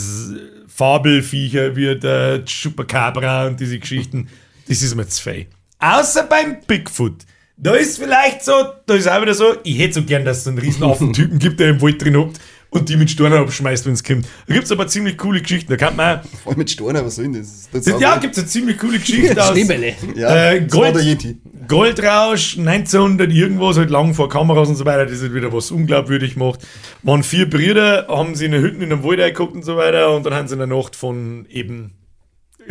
[0.66, 4.28] Fabelviecher wie der Chupacabra und diese Geschichten,
[4.68, 5.46] das ist mir zu viel.
[5.78, 7.24] Außer beim Bigfoot.
[7.56, 8.52] Da ist vielleicht so,
[8.86, 11.60] da ist auch wieder so, ich hätte so gern, dass es einen riesen Affentypen gibt,
[11.60, 14.26] der im Wald drin hockt und die mit Steinen abschmeißt, wenn es kommt.
[14.46, 15.70] Da gibt es aber ziemlich coole Geschichten.
[15.70, 17.68] Da kann man Vor allem mit Steinen, was soll denn das?
[17.72, 19.50] das ja, gibt es eine ziemlich coole Geschichte aus.
[19.50, 19.94] Schneebälle.
[20.14, 21.36] ja, äh, Gold-.
[21.68, 26.34] Goldrausch 1900 irgendwas, halt lang vor Kameras und so weiter, das hat wieder was unglaubwürdig
[26.34, 26.60] gemacht.
[27.02, 30.14] Waren vier Brüder, haben sie in der Hütten in einem Wald eingeguckt und so weiter
[30.14, 31.92] und dann haben sie in der Nacht von eben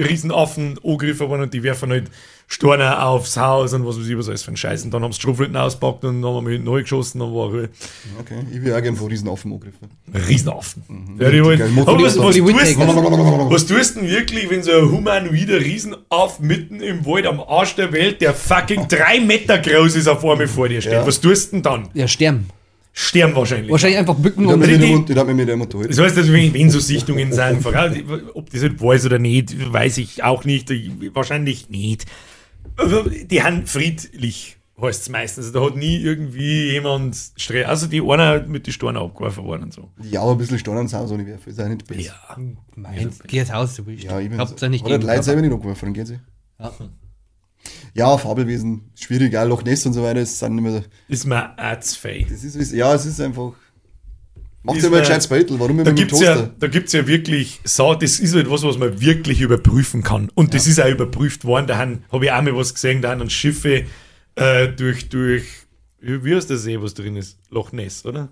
[0.03, 2.09] Riesenaffen angegriffen worden und die werfen halt
[2.51, 4.83] Steine aufs Haus und was weiß ich, was alles für ein Scheiß.
[4.83, 7.69] Und dann haben sie Schrotflinten ausgepackt und dann haben wir neu geschossen und war Ruhe.
[8.19, 9.89] Okay, ich will auch gerne vor diesen Affen angegriffen.
[10.27, 10.83] Riesenaffen.
[11.19, 15.59] Ja, die wollen, aber was, was, tust, was tust denn wirklich, wenn so ein humanoider
[15.59, 20.25] Riesenaff mitten im Wald am Arsch der Welt, der fucking drei Meter groß ist, auf
[20.25, 20.93] einmal vor dir steht?
[20.93, 21.05] Ja.
[21.05, 21.89] Was tust denn dann?
[21.93, 22.47] Ja, sterben.
[22.91, 23.71] Sterben wahrscheinlich.
[23.71, 25.89] Wahrscheinlich einfach bücken und die- mit hab mich mit dem unterhalten.
[25.89, 27.65] Das heißt, dass wenn, wenn so Sichtungen sind,
[28.33, 30.71] ob das halt weiß oder nicht, weiß ich auch nicht.
[31.13, 32.05] Wahrscheinlich nicht.
[32.75, 35.45] Aber die haben friedlich, heißt es meistens.
[35.47, 37.67] Also da hat nie irgendwie jemand Stress.
[37.67, 39.89] Also die einer mit den Steinen abgeworfen worden und so.
[40.09, 42.01] Ja, aber ein bisschen Steine ans Haus werfen, ist auch nicht besser.
[42.01, 42.37] Ja.
[42.75, 44.03] Meins, geh jetzt Haus, du willst.
[44.03, 46.19] Ja, ich bin Hab's ja nicht Hat die Leute selber nicht angeworfen, dann geht sie.
[46.59, 46.73] Ja.
[47.93, 51.55] Ja, Fabelwesen, schwierig, auch Loch Ness und so weiter, es sind immer, das Ist mir
[51.81, 52.25] zu fei.
[52.29, 53.53] ist, es- ja, es ist einfach,
[54.63, 57.59] macht ja mal ein gescheites Beutel, warum immer Da gibt's ja, da gibt's ja wirklich,
[57.63, 60.29] so, das ist etwas, was man wirklich überprüfen kann.
[60.35, 61.67] Und das ist auch überprüft worden.
[61.67, 63.85] Da habe ich auch mal was gesehen, da haben Schiffe
[64.35, 65.43] äh, durch, durch,
[65.99, 67.37] wie wie heißt der See, was drin ist?
[67.49, 68.29] Loch Ness, oder?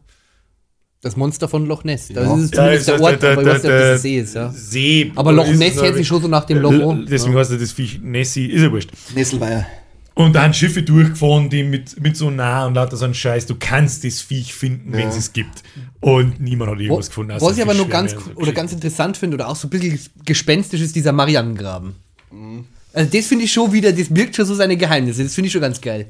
[1.02, 2.08] Das Monster von Loch Ness.
[2.08, 2.36] Das Ja.
[2.38, 4.52] ist zumindest der Ort, aber ich weiß nicht, ob das See ist, ja.
[4.52, 5.12] See.
[5.16, 7.06] Aber Loch ist Ness es, hört sich schon so nach dem Loch an.
[7.10, 8.90] Deswegen heißt er das Viech Nessie, ist ja wurscht.
[9.14, 9.68] Nesselweiher.
[10.16, 13.46] Und da haben Schiffe durchgefahren, die mit, mit so nah und lauter so ein Scheiß,
[13.46, 15.08] du kannst das Viech finden, wenn Ja.
[15.10, 15.62] es es gibt.
[16.00, 17.34] Und niemand hat Wo, irgendwas gefunden.
[17.34, 19.70] außer was ich aber nur ganz, so oder ganz interessant finde oder auch so ein
[19.70, 21.94] bisschen gespenstisch ist dieser Marianengraben.
[22.32, 22.66] Mhm.
[22.94, 25.24] Also das finde ich schon wieder, das birgt schon so seine Geheimnisse.
[25.24, 26.08] Das finde ich schon ganz geil.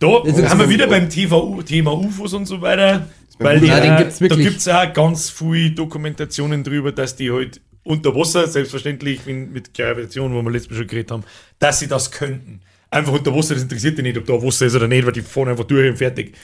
[0.00, 3.06] Da ist haben wir es- wieder beim TV, Thema UFOs und so weiter.
[3.38, 7.16] Weil die, Ja, den auch- gibt's da gibt es auch ganz viele Dokumentationen drüber, dass
[7.16, 11.24] die halt unter Wasser, selbstverständlich mit Gravitation, wo wir letztes Mal schon geredet haben,
[11.58, 12.60] dass sie das könnten.
[12.90, 15.20] Einfach unter Wasser, das interessiert dich nicht, ob da Wasser ist oder nicht, weil die
[15.22, 16.34] fahren einfach durch und fertig.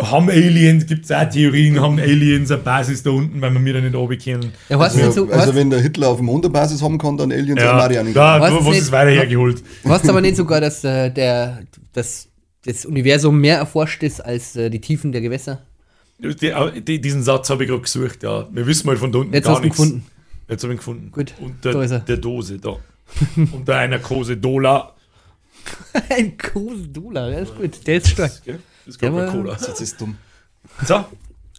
[0.00, 3.74] Haben Aliens, gibt es auch Theorien, haben Aliens eine Basis da unten, weil wir mir
[3.74, 4.52] da nicht runterkommen.
[4.70, 7.60] Ja, Ja, nicht so, also wenn der Hitler auf dem Monderbasis haben kann, dann Aliens
[7.60, 8.12] Ja, ja, Marianne.
[8.12, 9.62] da, du, nicht- ist weiter hergeholt.
[9.82, 12.28] weißt du aber nicht sogar, dass äh, der, das,
[12.64, 15.62] das Universum mehr erforscht ist als äh, die Tiefen der Gewässer?
[16.18, 18.46] Die, die, diesen Satz habe ich gerade gesucht, ja.
[18.52, 19.78] Wir wissen halt von da unten Jetzt gar hast nichts.
[19.78, 20.06] gefunden.
[20.48, 21.12] Jetzt habe ich ihn gefunden.
[21.12, 22.00] Gut, Unter da ist er.
[22.00, 22.76] der Dose, da.
[23.52, 24.94] Unter einer Kose Dola.
[26.10, 28.32] Ein großer Dollar, der ist gut, der ist stark.
[28.44, 28.58] Gell?
[28.86, 29.54] Das ist aber- Coca-Cola.
[29.54, 30.16] Das ist dumm.
[30.86, 31.04] So,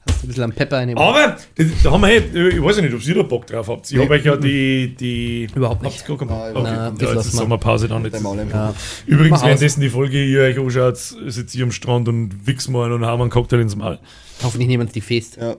[0.07, 2.61] Hast du ein bisschen am Pepper in dem aber das, da haben wir, hey, ich
[2.63, 3.91] weiß nicht, ob ihr da Bock drauf habt.
[3.91, 4.03] Ich Nee.
[4.03, 4.95] habe euch ja die.
[4.99, 5.99] die Überhaupt nicht.
[5.99, 7.31] Habt ihr gar keinen Nein, Okay, ja, jetzt.
[7.33, 8.21] Sommerpause dann jetzt.
[8.23, 8.73] Ja.
[9.05, 13.05] Übrigens, währenddessen die Folge ihr euch anschaut, sitzt ihr am Strand und wichsen mal und
[13.05, 13.99] haben einen Cocktail ins Maul.
[14.43, 15.37] Hoffentlich niemand die fest.
[15.39, 15.55] Ja.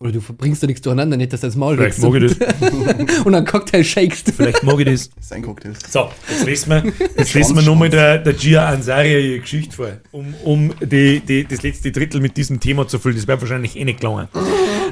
[0.00, 3.18] Oder du verbringst da nichts durcheinander, nicht, dass du das Maul Vielleicht mag ich das.
[3.24, 4.30] und einen Cocktail shakest.
[4.30, 5.10] Vielleicht mag ich das.
[5.20, 5.72] Sein Cocktail.
[5.88, 9.88] So, jetzt lesen wir, jetzt lesen wir nochmal der, der Gia Ansaria ihre Geschichte vor,
[10.12, 13.16] um, um die, die, das letzte Drittel mit diesem Thema zu füllen.
[13.16, 14.28] Das wäre wahrscheinlich eh nicht gelungen.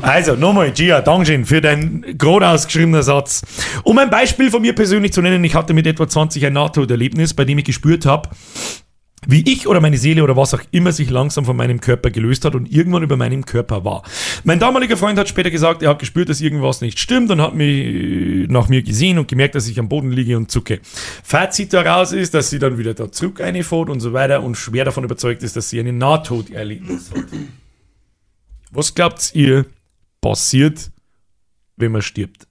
[0.03, 3.43] Also, nochmal, Gia, Dankeschön für deinen gerade ausgeschriebenen Satz.
[3.85, 7.33] Um ein Beispiel von mir persönlich zu nennen, ich hatte mit etwa 20 ein Nahtoderlebnis,
[7.33, 8.29] bei dem ich gespürt habe,
[9.27, 12.45] wie ich oder meine Seele oder was auch immer sich langsam von meinem Körper gelöst
[12.45, 14.03] hat und irgendwann über meinem Körper war.
[14.45, 17.55] Mein damaliger Freund hat später gesagt, er hat gespürt, dass irgendwas nicht stimmt und hat
[17.55, 20.81] mich nach mir gesehen und gemerkt, dass ich am Boden liege und zucke.
[21.23, 24.85] Fazit daraus ist, dass sie dann wieder da zurück reinfährt und so weiter und schwer
[24.85, 27.25] davon überzeugt ist, dass sie eine Nahtoderlebnis hat.
[28.71, 29.67] Was glaubt ihr
[30.21, 30.91] passiert,
[31.77, 32.47] wenn man stirbt?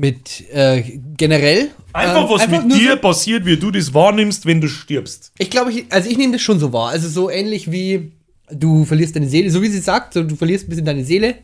[0.00, 1.72] Mit äh, generell.
[1.92, 5.30] Einfach ähm, was einfach mit dir So, passiert, wie du das wahrnimmst, wenn du stirbst.
[5.36, 6.88] ich glaube, ich, also ich nehme das schon so wahr.
[6.88, 8.12] Also so ähnlich wie
[8.50, 11.34] du verlierst deine Seele, so wie sie sagt, so, du verlierst ein bisschen deine Seele.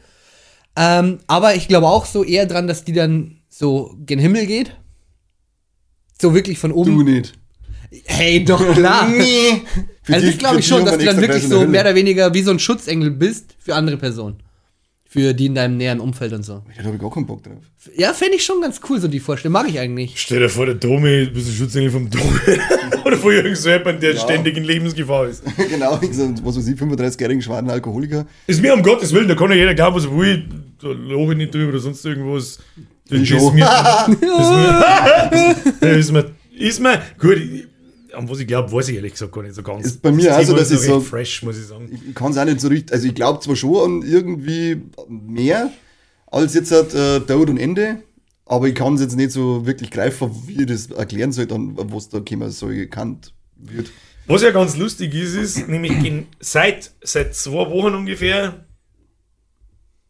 [0.75, 4.75] Ähm, aber ich glaube auch so eher dran, dass die dann so gen Himmel geht.
[6.19, 6.97] So wirklich von oben.
[6.97, 7.35] Du nicht.
[8.07, 9.07] Hey, doch klar.
[9.11, 9.62] Nee.
[10.09, 12.53] Also das glaube ich schon, dass du dann wirklich so mehr oder weniger wie so
[12.53, 14.37] ein Schutzengel bist für andere Personen.
[15.09, 16.62] Für die in deinem näheren Umfeld und so.
[16.77, 17.55] Da habe ich gar keinen Bock drauf.
[17.97, 19.53] Ja, fände ich schon ganz cool, so die Vorstellung.
[19.53, 20.14] Mag ich eigentlich.
[20.21, 22.25] Stell dir vor, der Domi, du bist ein Schutzengel vom Domi.
[23.05, 24.21] Oder von irgendjemandem, der Ja.
[24.21, 25.45] ständig in Lebensgefahr ist.
[25.71, 28.27] genau, ich sag, was weiß ich, 35-jährigen schwarzen Alkoholiker.
[28.49, 30.45] Ist mir um Gottes Willen, da kann ja jeder glauben, was er will.
[30.83, 32.59] Da loche ich nicht drüber oder sonst irgendwas.
[33.09, 33.55] Das Ich ist schon.
[33.55, 37.66] mir, das ist mir, das ist mir, ist mir, gut, ich-
[38.16, 39.87] an was ich glaube, weiß ich ehrlich gesagt gar nicht so ganz.
[39.87, 41.88] Ist bei mir Das also, dass ist ich sag- fresh, muss ich sagen.
[42.09, 45.70] Ich kann es auch nicht so richtig, also ich glaube zwar schon an irgendwie mehr
[46.26, 48.02] als jetzt halt, äh, Tod und Ende,
[48.46, 51.74] aber ich kann es jetzt nicht so wirklich greifen, wie ich das erklären soll, dann,
[51.92, 53.90] was da kommen soll, gekannt wird.
[54.26, 58.64] Was ja ganz lustig ist, ist, nämlich in, seit, seit zwei Wochen ungefähr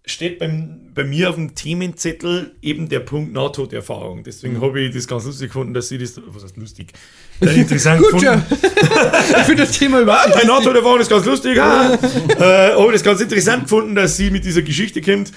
[0.06, 4.22] steht beim, bei mir auf dem Themenzettel eben der Punkt Nahtoderfahrung.
[4.22, 6.92] Deswegen habe ich das ganz lustig gefunden, dass sie das, was heißt lustig,
[7.40, 8.42] interessant Gut, gefunden.
[8.50, 11.60] ich finde das Thema überhaupt Bei Nahtoderfahrung ist ganz lustig.
[11.60, 11.98] Ah.
[12.38, 15.32] äh, habe das ganz interessant gefunden, dass sie mit dieser Geschichte kommt.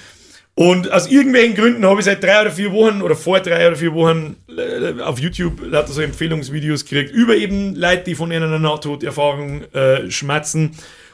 [0.54, 3.76] Und aus irgendwelchen Gründen habe ich seit drei oder vier Wochen oder vor drei oder
[3.76, 8.58] vier Wochen äh, auf YouTube lauter so Empfehlungsvideos gekriegt über eben Leute, die von einer
[8.58, 10.72] Nahtoderfahrung äh, schmatzen.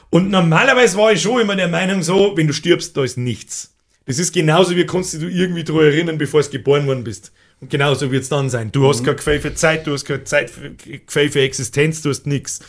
[0.09, 3.73] Und normalerweise war ich schon immer der Meinung so, wenn du stirbst, da ist nichts.
[4.05, 7.33] Das ist genauso, wie kannst du irgendwie daran erinnern, bevor du geboren worden bist.
[7.59, 8.71] Und genauso wird es dann sein.
[8.71, 12.09] Du hast kein Gefühl für Zeit, du hast kein Zeit für, Gefühl für Existenz, du
[12.09, 12.59] hast nichts.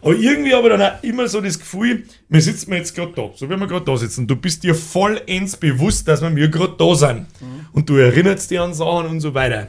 [0.00, 3.30] Aber irgendwie habe ich dann auch immer so das Gefühl, wir sitzen jetzt gerade da,
[3.36, 4.26] so wie wir gerade da sitzen.
[4.26, 7.26] Du bist dir vollends bewusst, dass wir gerade da sind.
[7.72, 9.68] Und du erinnerst dich an Sachen und so weiter.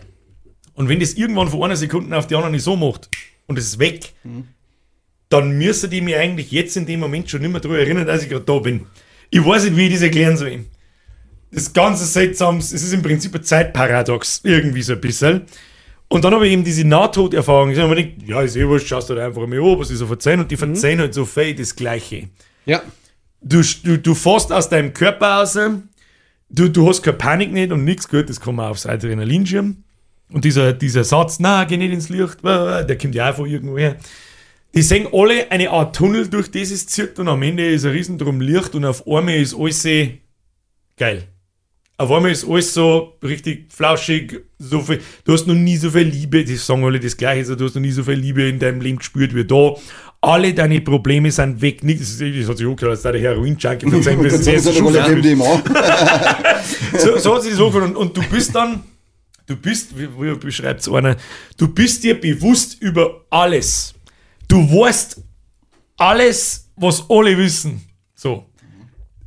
[0.74, 3.10] Und wenn das irgendwann von einer Sekunde auf die andere nicht so macht
[3.48, 4.14] und es ist weg,
[5.30, 8.24] dann müsste die mir eigentlich jetzt in dem Moment schon nicht mehr daran erinnern, dass
[8.24, 8.86] ich gerade da bin.
[9.30, 10.66] Ich weiß nicht, wie ich das erklären soll.
[11.52, 15.44] Das ganze seltsam, es ist im Prinzip ein Zeitparadox, irgendwie so ein bisschen.
[16.08, 17.72] Und dann habe ich eben diese Nahtoderfahrung.
[17.72, 19.90] Ich habe mir gedacht, ja, ist eh wurscht, schaust du da einfach mal an, was
[19.90, 20.40] sie so verzeihen.
[20.40, 22.30] Und die verzeihen halt so viel das Gleiche
[22.66, 22.82] Ja.
[23.42, 25.58] du, du, du fährst aus deinem Körper raus,
[26.50, 29.84] du, du hast keine Panik nicht und nichts gut, das kann man aufs Adrenalinschirm.
[30.32, 33.96] Und dieser, dieser Satz, na, geh nicht ins Licht, der kommt ja auch von irgendwoher.
[34.76, 37.92] Die sehen alle eine Art Tunnel, durch das es zirkt und am Ende ist ein
[37.92, 40.10] Riesendrum Licht und auf einmal ist alles sehr
[40.98, 41.24] geil.
[41.98, 46.04] Auf einmal ist alles so richtig flauschig, so viel, du hast noch nie so viel
[46.04, 48.58] Liebe, die sagen alle das Gleiche, so, du hast noch nie so viel Liebe in
[48.60, 49.74] deinem Leben gespürt wie da.
[50.22, 51.84] Alle deine Probleme sind weg.
[51.84, 55.64] Nicht, das, ist, das hat sich auch gehört, als der Heroin-Junkie viel- MDMA.
[56.98, 57.86] so, so hat sich das angehört.
[57.90, 58.82] Und, und du bist dann,
[59.48, 61.16] du bist, wie, wie beschreibt es einer,
[61.58, 63.94] du bist dir bewusst über alles.
[64.50, 65.22] Du weißt
[65.98, 67.82] alles, was alle wissen.
[68.16, 68.46] So.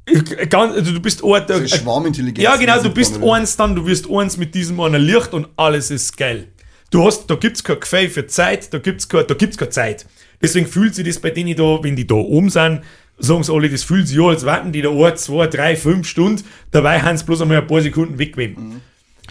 [0.05, 2.43] Ich- Ganz, also du bist Ort, So Schwarmintelligenz.
[2.45, 5.91] ja, genau, du bist eins dann, du wirst eins mit diesem einer Licht und alles
[5.91, 6.49] ist geil.
[6.91, 10.07] Du hast, da gibt's kein Gefühl für Zeit, da gibt's kein, da gibt's keine Zeit.
[10.43, 12.83] Deswegen fühlt sich das bei denen da, wenn die da oben sind,
[13.19, 16.09] sagen sie alle, das fühlt sich ja, als warten die da ein, zwei, drei, fünf
[16.09, 18.81] Stunden, dabei haben sie bloß einmal ein paar Sekunden weg gewesen.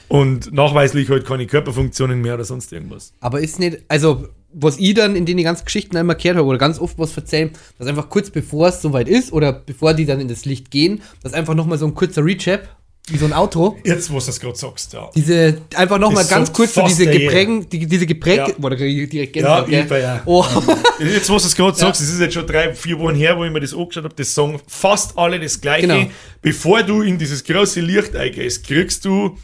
[0.08, 3.14] Und nachweislich halt keine Körperfunktionen mehr oder sonst irgendwas.
[3.20, 6.58] Aber ist nicht, also, was ich dann in den ganzen Geschichten einmal gehört habe, oder
[6.58, 10.20] ganz oft was verzeihen, dass einfach kurz bevor es soweit ist, oder bevor die dann
[10.20, 12.68] in das Licht gehen, dass einfach nochmal so ein kurzer Recap,
[13.08, 15.10] wie so ein Auto, Jetzt, wo du das gerade sagst, ja.
[15.16, 18.56] diese, einfach nochmal ganz sagt kurz so diese Geprägen, die, diese Gepräge, Ja.
[18.58, 19.84] boah, da krieg ich direkt Ja, Gänsehaut, gell?
[19.86, 20.22] ich war ja.
[20.26, 20.46] Oh,
[21.00, 23.44] Jetzt, wo du es gerade sagst, es ist jetzt schon drei, vier Wochen her, wo
[23.44, 25.88] ich mir das angeschaut habe, das sagen fast alle das Gleiche.
[25.88, 26.06] Genau.
[26.44, 29.36] Bevor du in dieses große Licht eingehst, kriegst du,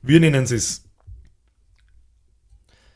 [0.00, 0.82] wir nennen es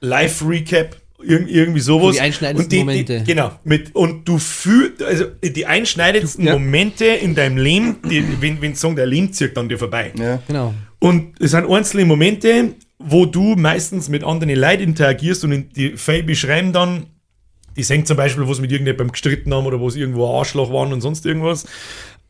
[0.01, 2.09] Live-Recap, irg irgendwie sowas.
[2.09, 3.19] So die einschneidendsten Und die, Momente.
[3.21, 3.53] Die, genau.
[3.65, 6.59] Mit, und du fühlst, also die einschneidendsten Du- ja.
[6.59, 10.13] Momente in deinem Leben, die, wenn, wenn sagen, der Leben zieht dann dir vorbei.
[10.19, 10.43] Ja.
[10.47, 10.75] genau.
[10.99, 15.91] Und es sind einzelne Momente, wo du meistens mit anderen Leuten interagierst und in die
[15.97, 17.07] Fälle beschreiben dann,
[17.77, 20.35] die sehen zum Beispiel, wo sie mit irgendjemandem gestritten haben oder wo sie irgendwo ein
[20.39, 21.67] Arschloch waren und sonst irgendwas.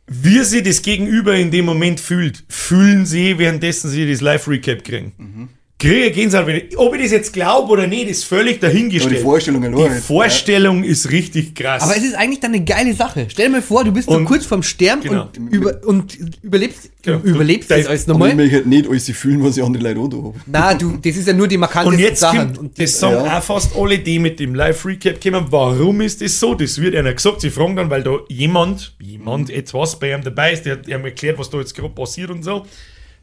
[0.09, 5.49] Wie sie das Gegenüber in dem Moment fühlt, fühlen sie, währenddessen sie das Live-Recap kriegen.
[5.79, 9.13] Kriege Gänsehaut, ich- ob ich das jetzt glaube oder nicht, ist völlig dahingestellt.
[9.13, 10.01] Aber die Vorstellung Die allein.
[10.01, 11.83] Vorstellung ist richtig krass.
[11.83, 13.27] Aber es ist eigentlich dann eine geile Sache.
[13.29, 15.29] Stell dir mal vor, du bist so Und- kurz vorm Sterben Genau.
[15.37, 17.19] und, über, und überlebst, Genau.
[17.19, 18.35] überlebst das alles ich nochmal.
[18.35, 20.35] möchte halt nicht alles fühlen, was ich andere Leute auch da habe.
[20.47, 22.39] Na, du, das ist ja nur die markantesten Und jetzt Sachen.
[22.39, 23.39] kommt, Und das sagen Ja.
[23.39, 26.55] auch fast alle, die mit dem Live-Recap kommen, warum ist das so?
[26.55, 30.55] Das wird einer gesagt, sie fragen dann, weil da jemand, jemand etwas bei ihm dabei
[30.55, 32.65] ist, der hat ihm erklärt, was da jetzt gerade passiert und so.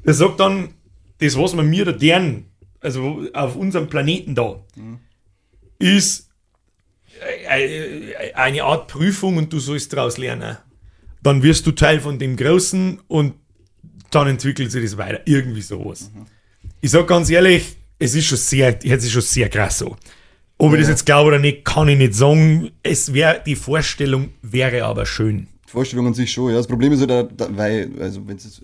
[0.06, 0.70] Der sagt dann,
[1.24, 2.46] das, was wir mir da deren,
[2.80, 4.64] also auf unserem Planeten da,
[5.80, 6.30] ist
[7.50, 10.58] äh, eine Art Prüfung und du sollst daraus lernen.
[11.22, 13.36] Dann wirst du Teil von dem Großen und
[14.10, 15.22] dann entwickelt sich das weiter.
[15.26, 16.12] Irgendwie sowas.
[16.82, 19.96] Ich sag ganz ehrlich, es ist schon sehr, jetzt ist schon sehr krass so.
[20.58, 22.72] Ob ich das jetzt glaube oder nicht, kann ich nicht sagen.
[22.84, 25.48] Es wäre, die Vorstellung wäre aber schön.
[25.68, 26.58] Die Vorstellung an sich schon, ja.
[26.58, 28.62] Das Problem ist halt, da, da, weil, also wenn es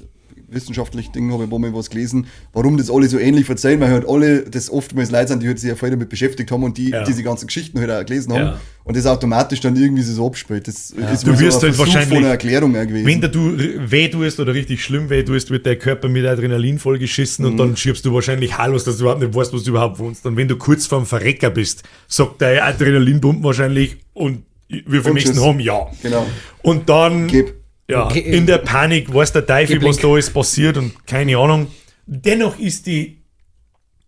[0.51, 3.89] wissenschaftlich Ding habe, ich wo mal was gelesen, warum das alle so ähnlich verzeihen, weil
[3.89, 6.77] halt alle das oftmals Leute sind, die halt sich ja voll damit beschäftigt haben und
[6.77, 7.03] die Ja.
[7.03, 8.59] diese ganzen Geschichten halt auch gelesen haben Ja.
[8.83, 10.67] und das automatisch dann irgendwie so abspielt.
[10.67, 13.05] Das ist Du wirst so ein halt Versuch wahrscheinlich- von einer Erklärung gewesen.
[13.05, 17.45] Wenn du weh tust oder richtig schlimm weh tust, wird dein Körper mit Adrenalin vollgeschissen
[17.45, 20.25] und dann schiebst du wahrscheinlich Hallos, dass du überhaupt nicht weißt, was du überhaupt wohnst.
[20.25, 25.39] Und wenn du kurz vorm Verrecker bist, sagt dein Adrenalinpumpen wahrscheinlich und wir für nächsten
[25.41, 25.87] haben ja.
[26.03, 26.25] Genau.
[26.61, 27.53] Und dann Gib.
[27.89, 28.19] Ja, Okay.
[28.19, 29.95] in der Panik weiß der Teufel, Geblink.
[29.95, 31.67] was da alles passiert und keine Ahnung.
[32.05, 33.17] Dennoch ist die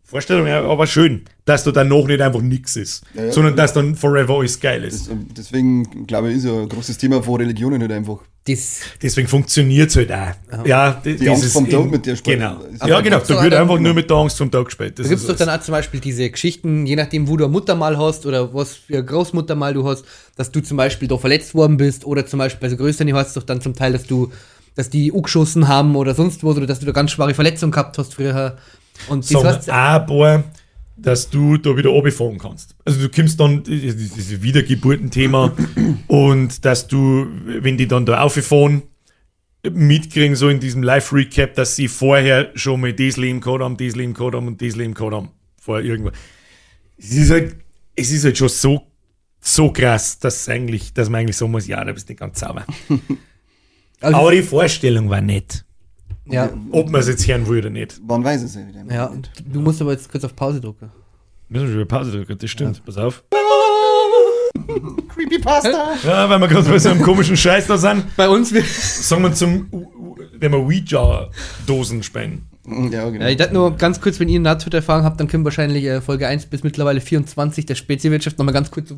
[0.04, 3.32] Vorstellung ja aber schön, dass da danach nicht einfach nichts ist, Ja, ja.
[3.32, 5.08] sondern dass dann forever alles geil ist.
[5.10, 8.20] Ähm, deswegen, glaube ich, ist ja ein großes Thema von Religionen halt einfach.
[8.48, 10.66] Das, Deswegen funktioniert es halt auch.
[10.66, 12.40] Ja, die, Die Angst vom Tod mit der spielt.
[12.40, 12.60] Genau.
[12.62, 13.20] Ist Ja, aber genau.
[13.20, 14.98] Da wird einfach nur mit der Angst vom Tag gespielt.
[14.98, 17.46] Das Da gibt es doch dann auch zum Beispiel diese Geschichten, je nachdem, wo du
[17.46, 20.06] ein Muttermal hast oder was für ein Großmuttermal du hast,
[20.38, 23.30] dass du zum Beispiel da verletzt worden bist oder zum Beispiel bei so Größeren heißt
[23.30, 24.32] es doch dann zum Teil, dass du,
[24.74, 28.00] dass die angeschossen haben oder sonst was oder dass du da ganz schwere Verletzungen gehabt
[28.00, 28.58] hast früher.
[29.08, 30.44] Und das sagen heißt, auch ein paar,
[31.02, 32.76] dass du da wieder runterfahren kannst.
[32.86, 35.56] Also du kommst dann, dieses Wiedergeburtenthema
[36.08, 38.84] und dass du, wenn die dann da auffahren,
[39.70, 43.96] mitkriegen, so in diesem Live-Recap, dass sie vorher schon mal das Leben gehabt haben, das
[43.96, 45.30] Leben gehabt haben und das Leben gehabt haben.
[45.60, 46.12] Vorher irgendwo.
[46.98, 47.58] Es ist halt,
[47.96, 48.88] es ist halt schon so,
[49.40, 52.40] so krass, dass eigentlich, dass man eigentlich sagen muss, ja, da bist du nicht ganz
[52.40, 52.66] sauber.
[54.02, 55.64] also, Aber die Vorstellung war nett.
[56.32, 58.02] Ja, Ob man es jetzt hören will oder nicht.
[58.06, 58.84] Man weiß es ja wieder.
[58.94, 60.91] ja, und du musst aber jetzt kurz auf Pause drücken.
[61.50, 62.84] Müssen wir schon wieder Pause drücken, das stimmt.
[62.86, 63.24] Pass auf.
[65.13, 65.94] Creepypasta!
[66.04, 69.24] Ja, weil wir gerade bei so einem komischen Scheiß da sind, Bei uns, wir, sagen
[69.24, 69.67] wir zum,
[70.39, 72.48] wenn wir Ouija-Dosen spenden.
[72.91, 73.24] Ja, genau.
[73.26, 76.28] ja, ich dachte nur ganz kurz, wenn ihr Nahtoderfahrung habt, dann können wahrscheinlich äh, Folge
[76.28, 78.98] 1 bis mittlerweile 24 der Speziewirtschaft nochmal ganz kurz so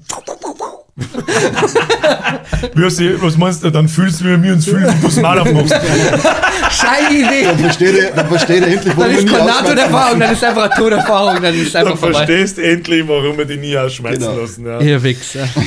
[2.76, 5.74] was meinst du, dann fühlst du, wie wir uns fühlen, wenn du es mal aufmachst.
[6.72, 7.46] Scheiße Idee!
[7.46, 10.44] Dann versteht er, dann versteht er endlich, Dann warum ist nie keine Nahtoderfahrung, dann ist
[10.44, 12.14] einfach eine Toderfahrung, dann ist es Dann einfach vorbei.
[12.18, 14.36] verstehst du endlich, warum wir die nie ausschmeißen Genau.
[14.40, 14.66] lassen.
[14.66, 14.80] Ja.
[14.82, 15.48] Ihr Wichser.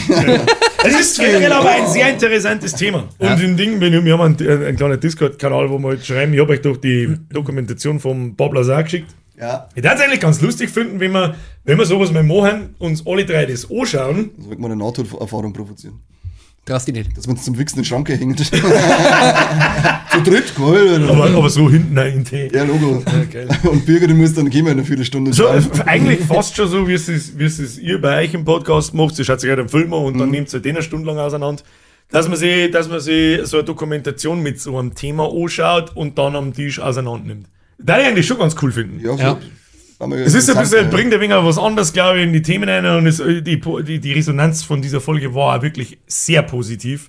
[0.84, 3.08] Es ist generell aber ein sehr interessantes Thema.
[3.18, 6.32] Und im Ding, wenn ich, wir haben einen, einen kleinen Discord-Kanal, wo wir halt schreiben,
[6.32, 9.10] ich habe euch doch die Dokumentation vom Bob Lazar geschickt.
[9.38, 12.74] Ja, Ich würde es eigentlich ganz lustig finden, wenn wir, wenn wir sowas mal machen,
[12.78, 14.30] uns alle drei das anschauen.
[14.38, 16.00] sollte man eine Nahtoderfahrung provozieren.
[16.64, 17.16] Traust dich nicht.
[17.16, 18.40] Dass man zum Wichsen in den Schrank hängt.
[20.12, 21.08] Zu dritt, geil.
[21.08, 22.48] Aber, aber so hinten ein Tee.
[22.52, 23.02] Ja, Logo.
[23.30, 23.48] geil.
[23.64, 25.32] Und Bürger, die müssen dann gehen wir in einer Viertelstunde.
[25.32, 25.46] So,
[25.84, 28.94] eigentlich fast schon so, wie es, ist- wie es ist ihr bei euch im Podcast
[28.94, 29.18] macht.
[29.18, 31.18] Ihr schaut sich halt einen Film an und dann nehmt ihr den eine Stunde lang
[31.18, 31.62] auseinander.
[32.10, 36.16] dass man sich, dass man sich so eine Dokumentation mit so einem Thema anschaut und
[36.18, 37.46] dann am Tisch auseinander nimmt.
[37.78, 39.04] Da ich eigentlich schon ganz cool finden.
[39.04, 39.38] Ja, Ja.
[40.26, 40.90] Es ist ein bisschen, ja.
[40.90, 43.98] bringt ein wenig was anderes, glaube ich, in die Themen rein und es, die, die,
[43.98, 47.08] die Resonanz von dieser Folge war auch wirklich sehr positiv.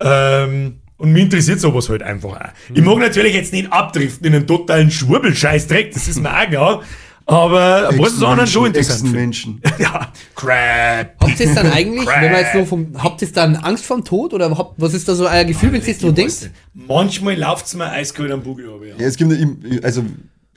[0.00, 2.52] Ähm, und mich interessiert sowas halt einfach auch.
[2.72, 6.82] Ich mag natürlich jetzt nicht abdriften in einen totalen Schwurbelscheißdreck, das ist mir auch klar.
[7.26, 9.12] Aber was ist anderen schon interessant?
[9.12, 9.60] Menschen.
[9.78, 11.14] Ja, Crap.
[11.20, 14.04] Habt ihr es dann eigentlich, wenn man jetzt nur vom, habt ihr dann Angst vorm
[14.04, 16.50] Tod oder habt, was ist da so euer Gefühl, wenn ihr jetzt so denkt?
[16.74, 18.86] Manchmal läuft es mir eiskalt am Bugel runter.
[18.88, 18.94] Ja.
[18.98, 20.02] Ja, es kommt ja im- also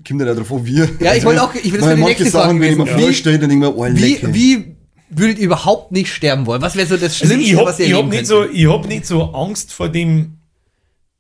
[0.06, 0.90] kommt ja darauf an, wir.
[1.00, 2.86] Ja, ich wollte auch- ich will das für die nächste Sachen, Frage wenn ich mir
[2.88, 4.34] vorstelle, dann denke ich mir, oh, Wie, lecker.
[4.34, 4.76] wie
[5.10, 6.62] würdet ihr überhaupt nicht sterben wollen?
[6.62, 8.68] Was wäre so das Also Schlimmste, ich hab, was ihr ich hab nicht so, ich
[8.70, 10.40] hab nicht so Angst vor dem,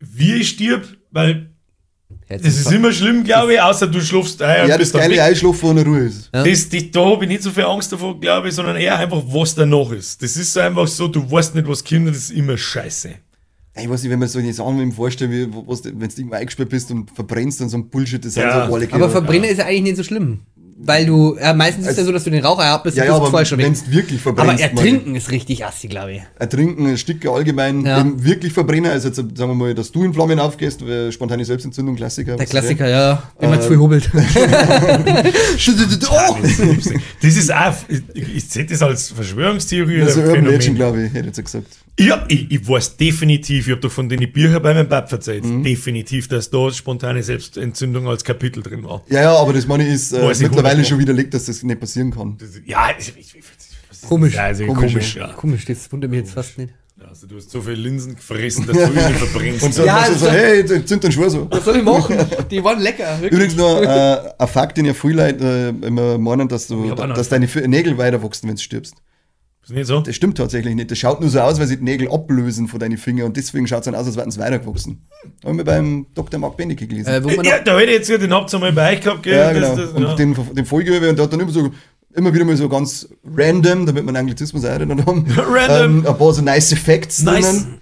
[0.02, 1.52] wie ich stirb, weil
[2.30, 5.24] Jetzt das ist immer schlimm, glaube ich, außer du schlafst ein und ja, das geile.
[5.24, 6.30] Einschlafen, wo eine Ruhe ist.
[6.34, 6.44] Ja.
[6.44, 9.24] Das, das, da habe ich nicht so viel Angst davor, glaube ich, sondern eher einfach,
[9.28, 10.22] was da noch ist.
[10.22, 13.12] Das ist so einfach so, du weißt nicht, was kommt, das ist immer scheiße.
[13.80, 16.70] Ich weiß nicht, wenn man so mit dem vorstellt, wie, was, wenn du irgendwo eingesperrt
[16.70, 18.62] bist und verbrennst und so ein Bullshit, das Ja.
[18.66, 20.40] sind so alle Aber Verbrennen ist eigentlich nicht so schlimm.
[20.80, 23.04] Weil du, ja, meistens ist ja Also- so, dass du den Rauch erhabt Ja, ja,
[23.06, 24.64] du bist aber vorher schon wenn du wirklich Aber verbrennst.
[24.64, 26.18] ertrinken ist richtig assi, glaube ich.
[26.20, 28.00] Mal, ertrinken, Stücke allgemein, Ja.
[28.00, 28.92] eben wirklich verbrennen.
[28.92, 32.36] Also jetzt, sagen wir mal, dass du in Flammen aufgehst, spontane Selbstentzündung, Klassiker.
[32.38, 33.24] Der Klassiker, ja.
[33.40, 34.08] Wenn man Äh, zu viel hobelt.
[36.12, 36.36] oh!
[37.22, 40.76] Das ist auch, ich, ich sehe das als Verschwörungstheorie Das ist oder ein Urban Legend,
[40.76, 41.68] glaube ich, hätte ich jetzt gesagt.
[42.00, 45.44] Ja, ich, ich weiß definitiv, ich habe doch von den Büchern bei meinem Pap erzählt,
[45.46, 45.64] Mhm.
[45.64, 49.02] definitiv, dass da spontane Selbstentzündung als Kapitel drin war.
[49.10, 52.12] Ja, ja, aber das meine ich ist äh, mittlerweile schon widerlegt, dass das nicht passieren
[52.12, 52.38] kann.
[52.38, 53.36] Das, ja, ich, ich,
[54.08, 54.34] Komisch.
[54.34, 55.28] ist also Komisch, komisch, ja.
[55.34, 56.72] Komisch, das wundert mich jetzt fast nicht.
[57.10, 59.64] Also du hast so viele Linsen gefressen, dass du ihn nicht verbrennst.
[59.64, 61.48] Und so, Ja, ja, so, also- hey, zünd den Schwur so.
[61.50, 62.16] Was soll ich machen?
[62.52, 63.32] Die waren lecker, wirklich.
[63.32, 67.30] Übrigens noch äh, ein Fakt, den ja viele Leute äh, immer meinen, dass, du, dass
[67.30, 68.96] deine Nägel weiter wachsen, wenn du stirbst.
[69.70, 70.00] Ist nicht so?
[70.02, 70.90] Das stimmt tatsächlich nicht.
[70.92, 73.68] Das schaut nur so aus, weil sie die Nägel ablösen von deinen Fingern und deswegen
[73.68, 75.08] schaut es dann aus, als wären sie weiter gewachsen.
[75.46, 76.40] Haben wir beim Dr.
[76.40, 77.10] Mark Benecke gelesen.
[77.10, 79.24] Äh, wo man Ja, da hätte ich jetzt ja den Habt einmal bei euch gehabt,
[79.24, 79.38] gell?
[79.38, 79.76] ja, genau.
[79.76, 80.16] Das, das, und ja.
[80.16, 81.70] den, den Folgehörer, und der hat dann immer so
[82.16, 85.26] immer wieder mal so ganz random, damit man Anglizismus drin haben.
[85.38, 86.00] Random.
[86.00, 87.46] Ähm, ein paar so nice Facts Nice.
[87.46, 87.78] drinnen.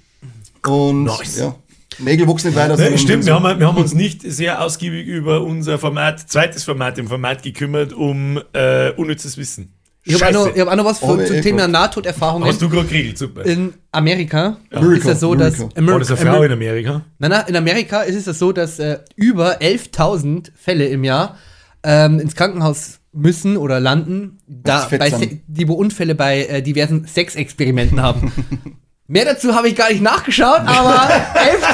[0.67, 1.37] Und Nice.
[1.37, 1.55] ja,
[1.99, 2.77] Nägel wachsen nicht weiter.
[2.77, 6.63] Ja, stimmt, so- wir haben, wir haben uns nicht sehr ausgiebig über unser Format, zweites
[6.63, 9.73] Format im Format gekümmert, um äh, unnützes Wissen.
[10.05, 11.71] Ich habe auch, hab auch noch was Oh, für, zum eh, Thema Gott.
[11.71, 12.47] Nahtoderfahrungen.
[12.47, 13.43] Hast du gerade geregelt, super.
[13.45, 15.91] in Amerika Amerika, ist es so, dass Amerika.
[15.91, 17.01] War das eine Frau in Amerika?
[17.19, 21.37] Nein, nein, in Amerika ist es das so, dass äh, über 11.000 Fälle im Jahr
[21.83, 25.09] ähm, ins Krankenhaus müssen oder landen, da bei
[25.47, 28.31] die wo Unfälle bei äh, diversen Sexexperimenten haben.
[29.07, 31.09] Mehr dazu habe ich gar nicht nachgeschaut, aber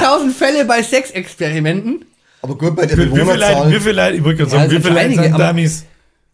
[0.00, 2.04] 11.000 Fälle bei Sexexperimenten.
[2.42, 3.70] Aber gut, bei der Wie, wie viele Leute, Bewohnerzahl.
[3.72, 5.84] wie viele Leute, ich wollte gerade Ja, wie sind viele schon Leute einige, Damis?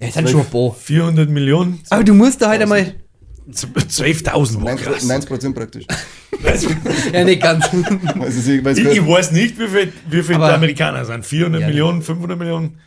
[0.01, 0.73] Ja, ist halt schon ein Bo.
[0.79, 1.81] 400 Millionen?
[1.91, 2.95] Aber du musst da halt einmal.
[3.51, 5.05] 12.000 war krass.
[5.05, 5.85] 90 Prozent praktisch.
[7.13, 7.65] Ja, nicht ganz.
[8.21, 11.25] Also, sie, weil Ich, ich weiß nicht, wie viele wie viel Aber- Amerikaner sind.
[11.27, 12.79] 400 Ja, Millionen, 500 Millionen?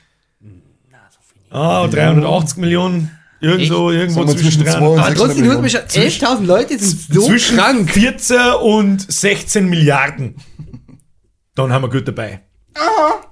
[1.50, 3.12] Ah, 380 Millionen.
[3.42, 6.12] Irgendwo, irgendwo wir zwischen zwischen 300 zwei und Aber 600 trotzdem, du hast mich Millionen.
[6.12, 6.38] schon.
[6.44, 7.90] 11.000 Leute sind so zwischen krank.
[7.92, 10.36] 14 und 16 Milliarden.
[11.56, 12.42] Dann haben wir gut dabei.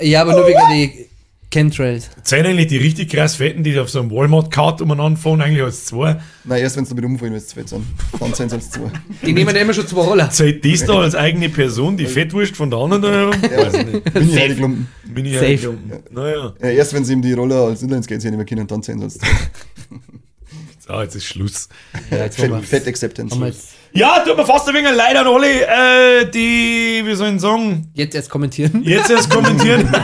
[0.02, 1.09] Ja, aber nur wegen die
[1.52, 2.10] Chemtrails.
[2.24, 5.86] Zählen eigentlich die richtig krass Fetten, die auf so einem Walmart-Cart umeinander fahren, eigentlich als
[5.86, 6.18] zwei.
[6.44, 7.86] Nein, erst wenn sie damit umfallen, wenn es zu fett sind.
[8.20, 8.92] Dann sind es als zwei.
[9.26, 10.30] Die nehmen ja immer schon zwei Roller.
[10.30, 13.34] Zählt das da als eigene Person, die Fettwurst von der anderen da herum?
[13.42, 14.14] Weiß ich nicht.
[14.14, 14.88] Bin ich reingeklumpen.
[15.06, 15.46] Bin ich Safe.
[15.46, 15.92] reingeklumpen.
[16.12, 19.00] Naja, Ja, erst wenn sie ihm die Roller als Inlineskates nicht mehr können, dann sind
[19.00, 19.28] sie als zwei.
[20.88, 21.68] so, jetzt ist Schluss.
[22.12, 23.36] Ja, jetzt haben wir- Fett, Fett Acceptance.
[23.92, 27.90] Ja, tut mir fast ein wenig leid an alle, äh, die, wie soll ich sagen,
[27.96, 28.84] jetzt erst kommentieren.
[28.84, 29.90] jetzt erst kommentieren.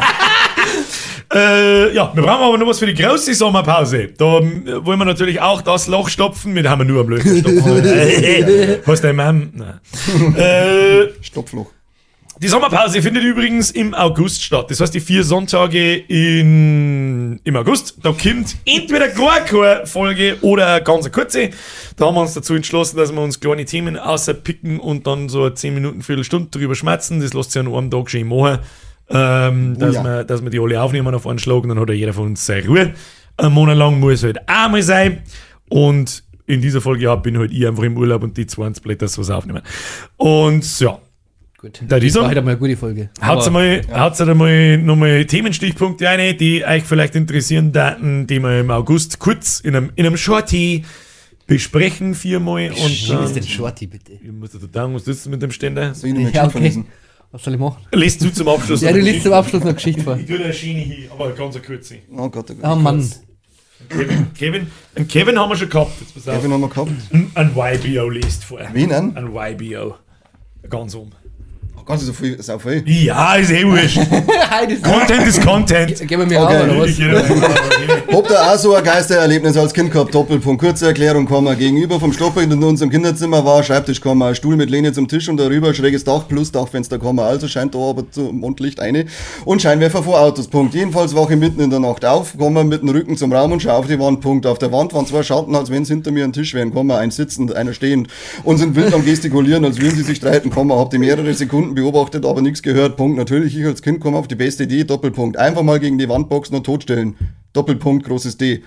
[1.35, 4.07] äh, ja, wir brauchen aber noch was für die große Sommerpause.
[4.17, 6.55] Da äh, wollen wir natürlich auch das Loch stopfen.
[6.55, 8.81] Wir haben nur am Löcher stopfen.
[8.87, 9.51] Hast du Mann?
[9.53, 10.35] Nein.
[10.37, 11.67] äh, Stopfloch.
[12.41, 14.71] die Sommerpause findet übrigens im August statt.
[14.71, 17.97] Das heißt, die vier Sonntage in, im August.
[18.01, 21.49] Da kommt entweder gar keine Folge oder eine ganz kurze.
[21.97, 25.43] Da haben wir uns dazu entschlossen, dass wir uns kleine Themen außerpicken und dann so
[25.43, 27.19] eine 10 Minuten, Viertelstunde drüber schmerzen.
[27.19, 28.59] Das lässt sich an einem Tag schön machen.
[29.09, 30.03] Ähm, dass, ja.
[30.03, 32.25] wir, dass wir die alle aufnehmen auf einen Schlag und dann hat ja jeder von
[32.27, 32.93] uns seine Ruhe.
[33.37, 35.21] Ein Monat lang muss halt auch mal sein.
[35.69, 39.05] Und in dieser Folge ja, bin halt ich einfach im Urlaub und die 20 Blätter
[39.05, 39.61] was aufnehmen.
[40.17, 40.99] Und ja,
[41.57, 41.81] Gut.
[41.87, 43.09] Da das so- war heute mal eine gute Folge.
[43.19, 48.69] Aber- einmal, haut's einmal nochmal Themenstichpunkte rein, die euch vielleicht interessieren Daten, die wir im
[48.71, 50.83] August kurz in einem, in einem Shorty
[51.47, 52.69] besprechen, viermal.
[52.69, 54.13] Und Was ist denn Shorty, bitte?
[54.13, 55.93] ich muss dir sagen, was du mit dem Ständer?
[55.95, 56.51] Soll ich Ja, okay.
[56.51, 56.85] verlesen?
[57.35, 57.83] Was soll ich machen?
[57.91, 59.35] Lest du zum Abschluss Ja, noch du eine liest zum Geschichte?
[59.35, 60.15] Abschluss noch Geschichte vor.
[60.17, 61.95] Ich tue eine Schiene hin, aber eine ganz kurze.
[62.15, 62.63] Oh Gott, oh Gott.
[62.63, 63.11] Oh Mann.
[63.89, 65.91] Kevin, Kevin, einen Kevin haben wir schon gehabt.
[65.99, 66.35] Jetzt pass auf.
[66.37, 66.91] Kevin haben wir gehabt.
[67.11, 68.61] Ein YBO liest vor.
[68.71, 69.17] Wen an?
[69.17, 69.95] Ein YBO.
[70.69, 71.11] Ganz um.
[71.85, 72.83] Ganz so viel, sau viel.
[72.87, 73.99] Ja, ist eh wurscht.
[74.81, 76.07] Content ist Content.
[76.07, 76.89] Gehen wir mir Okay, auch, oder was?
[78.11, 80.15] Habt ihr auch so ein Geistererlebnis als Kind gehabt?
[80.15, 80.63] Doppelpunkt.
[80.63, 81.53] Kurze Erklärung, Komma.
[81.53, 84.33] Gegenüber vom Stoppbild in unserem Kinderzimmer war Schreibtisch, Komma.
[84.33, 87.27] Stuhl mit Lehne zum Tisch und darüber schräges Dach plus Dachfenster, Komma.
[87.27, 89.05] Also scheint da aber zum Mondlicht eine.
[89.43, 90.73] Und Scheinwerfer vor Autos, Punkt.
[90.73, 93.61] Jedenfalls wache ich mitten in der Nacht auf, Komma, mit dem Rücken zum Raum und
[93.61, 94.47] schaue auf die Wand, Punkt.
[94.47, 96.97] Auf der Wand waren zwei Schatten, als wenn es hinter mir ein Tisch wären, Komma.
[96.97, 98.07] Ein sitzend, einer stehend.
[98.43, 100.77] Und sind wild am gestikulieren, als würden sie sich streiten, Komma.
[100.77, 103.17] Habt ihr mehrere Sekunden beobachtet, aber nichts gehört, Punkt.
[103.17, 105.37] Natürlich, ich als Kind komme auf die beste Idee, Doppelpunkt.
[105.37, 107.15] Einfach mal gegen die Wand boxen und totstellen.
[107.53, 108.63] Doppelpunkt, großes D.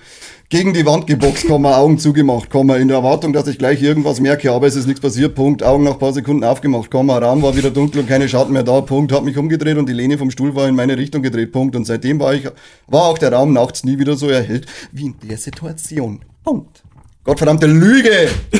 [0.49, 4.19] Gegen die Wand geboxt, Komma, Augen zugemacht, Komma, in der Erwartung, dass ich gleich irgendwas
[4.19, 5.63] merke, aber es ist nichts passiert, Punkt.
[5.63, 8.81] Augen nach paar Sekunden aufgemacht, Komma, Raum war wieder dunkel und keine Schatten mehr da,
[8.81, 9.11] Punkt.
[9.11, 11.75] Hab mich umgedreht und die Lehne vom Stuhl war in meine Richtung gedreht, Punkt.
[11.75, 12.45] Und seitdem war ich,
[12.87, 16.21] war auch der Raum nachts nie wieder so erhellt wie in der Situation.
[16.43, 16.83] Punkt.
[17.23, 18.29] Gottverdammte Lüge!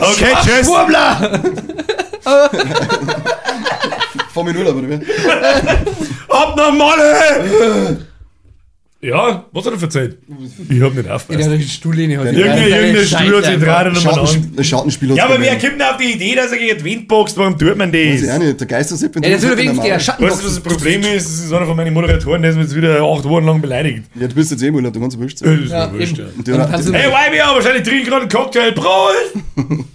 [0.00, 0.70] Okay, tschüss.
[4.32, 5.00] Fahr mich null, aber nicht mehr.
[6.28, 8.06] Abnormale!
[9.02, 10.18] Ja, was hat er erzählt?
[10.68, 11.50] Ich hab nicht In aufgepasst.
[11.50, 14.26] der Stuhllehne hat Irgendeine, irgendeine Stuhl hat sich gerade nochmal an.
[14.26, 17.08] Schatten, Schattenspiel Ja, aber wer kommt denn auf die Idee, dass er gegen die Wind
[17.08, 17.34] boxt?
[17.38, 18.38] Warum tut man Weiß ich auch das?
[18.40, 20.62] nicht, der Geistersepp Ja, der soll wenigstens der Weißt du, was das Schattenbox.
[20.76, 21.24] Problem ist?
[21.28, 24.04] Das ist einer von meinen Moderatoren, der ist mir jetzt wieder acht Wochen lang beleidigt.
[24.20, 25.62] Ja, du bist jetzt eh Urlaub, du kannst wurscht Das sein.
[25.64, 26.24] ist Ja, mir wurscht, ja.
[26.36, 28.72] der- Hey, ja, wahrscheinlich trinken gerade einen Cocktail.
[28.72, 29.32] Prost!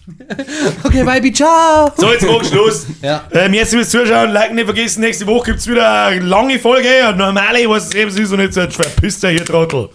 [0.84, 1.92] Okay, Baby, ciao!
[1.98, 2.86] So, jetzt mach Schluss.
[3.02, 3.24] Ja.
[3.32, 7.18] Ähm, jetzt fürs Zuschauen, liken nicht vergessen, nächste Woche gibt's wieder eine lange Folge, eine
[7.18, 9.90] normale, was es eben ist und jetzt verpisst er hier, Trottel.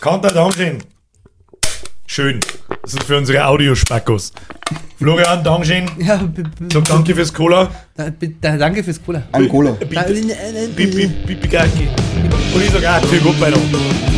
[0.00, 0.78] Kanter, Dankeschön.
[2.06, 2.40] Schön.
[2.82, 4.32] Das ist für unsere Audiospackos.
[4.98, 5.84] Florian, Dankeschön.
[5.98, 6.20] Ja,
[6.72, 7.70] Sag danke fürs Cola.
[7.94, 8.10] da-
[8.40, 9.22] da- danke fürs Cola.
[9.32, 9.72] Ein Cola.
[9.72, 11.88] Da- Pipi, pipi, Gacki.
[12.54, 14.17] Und ich sag auch, viel gut bei dir.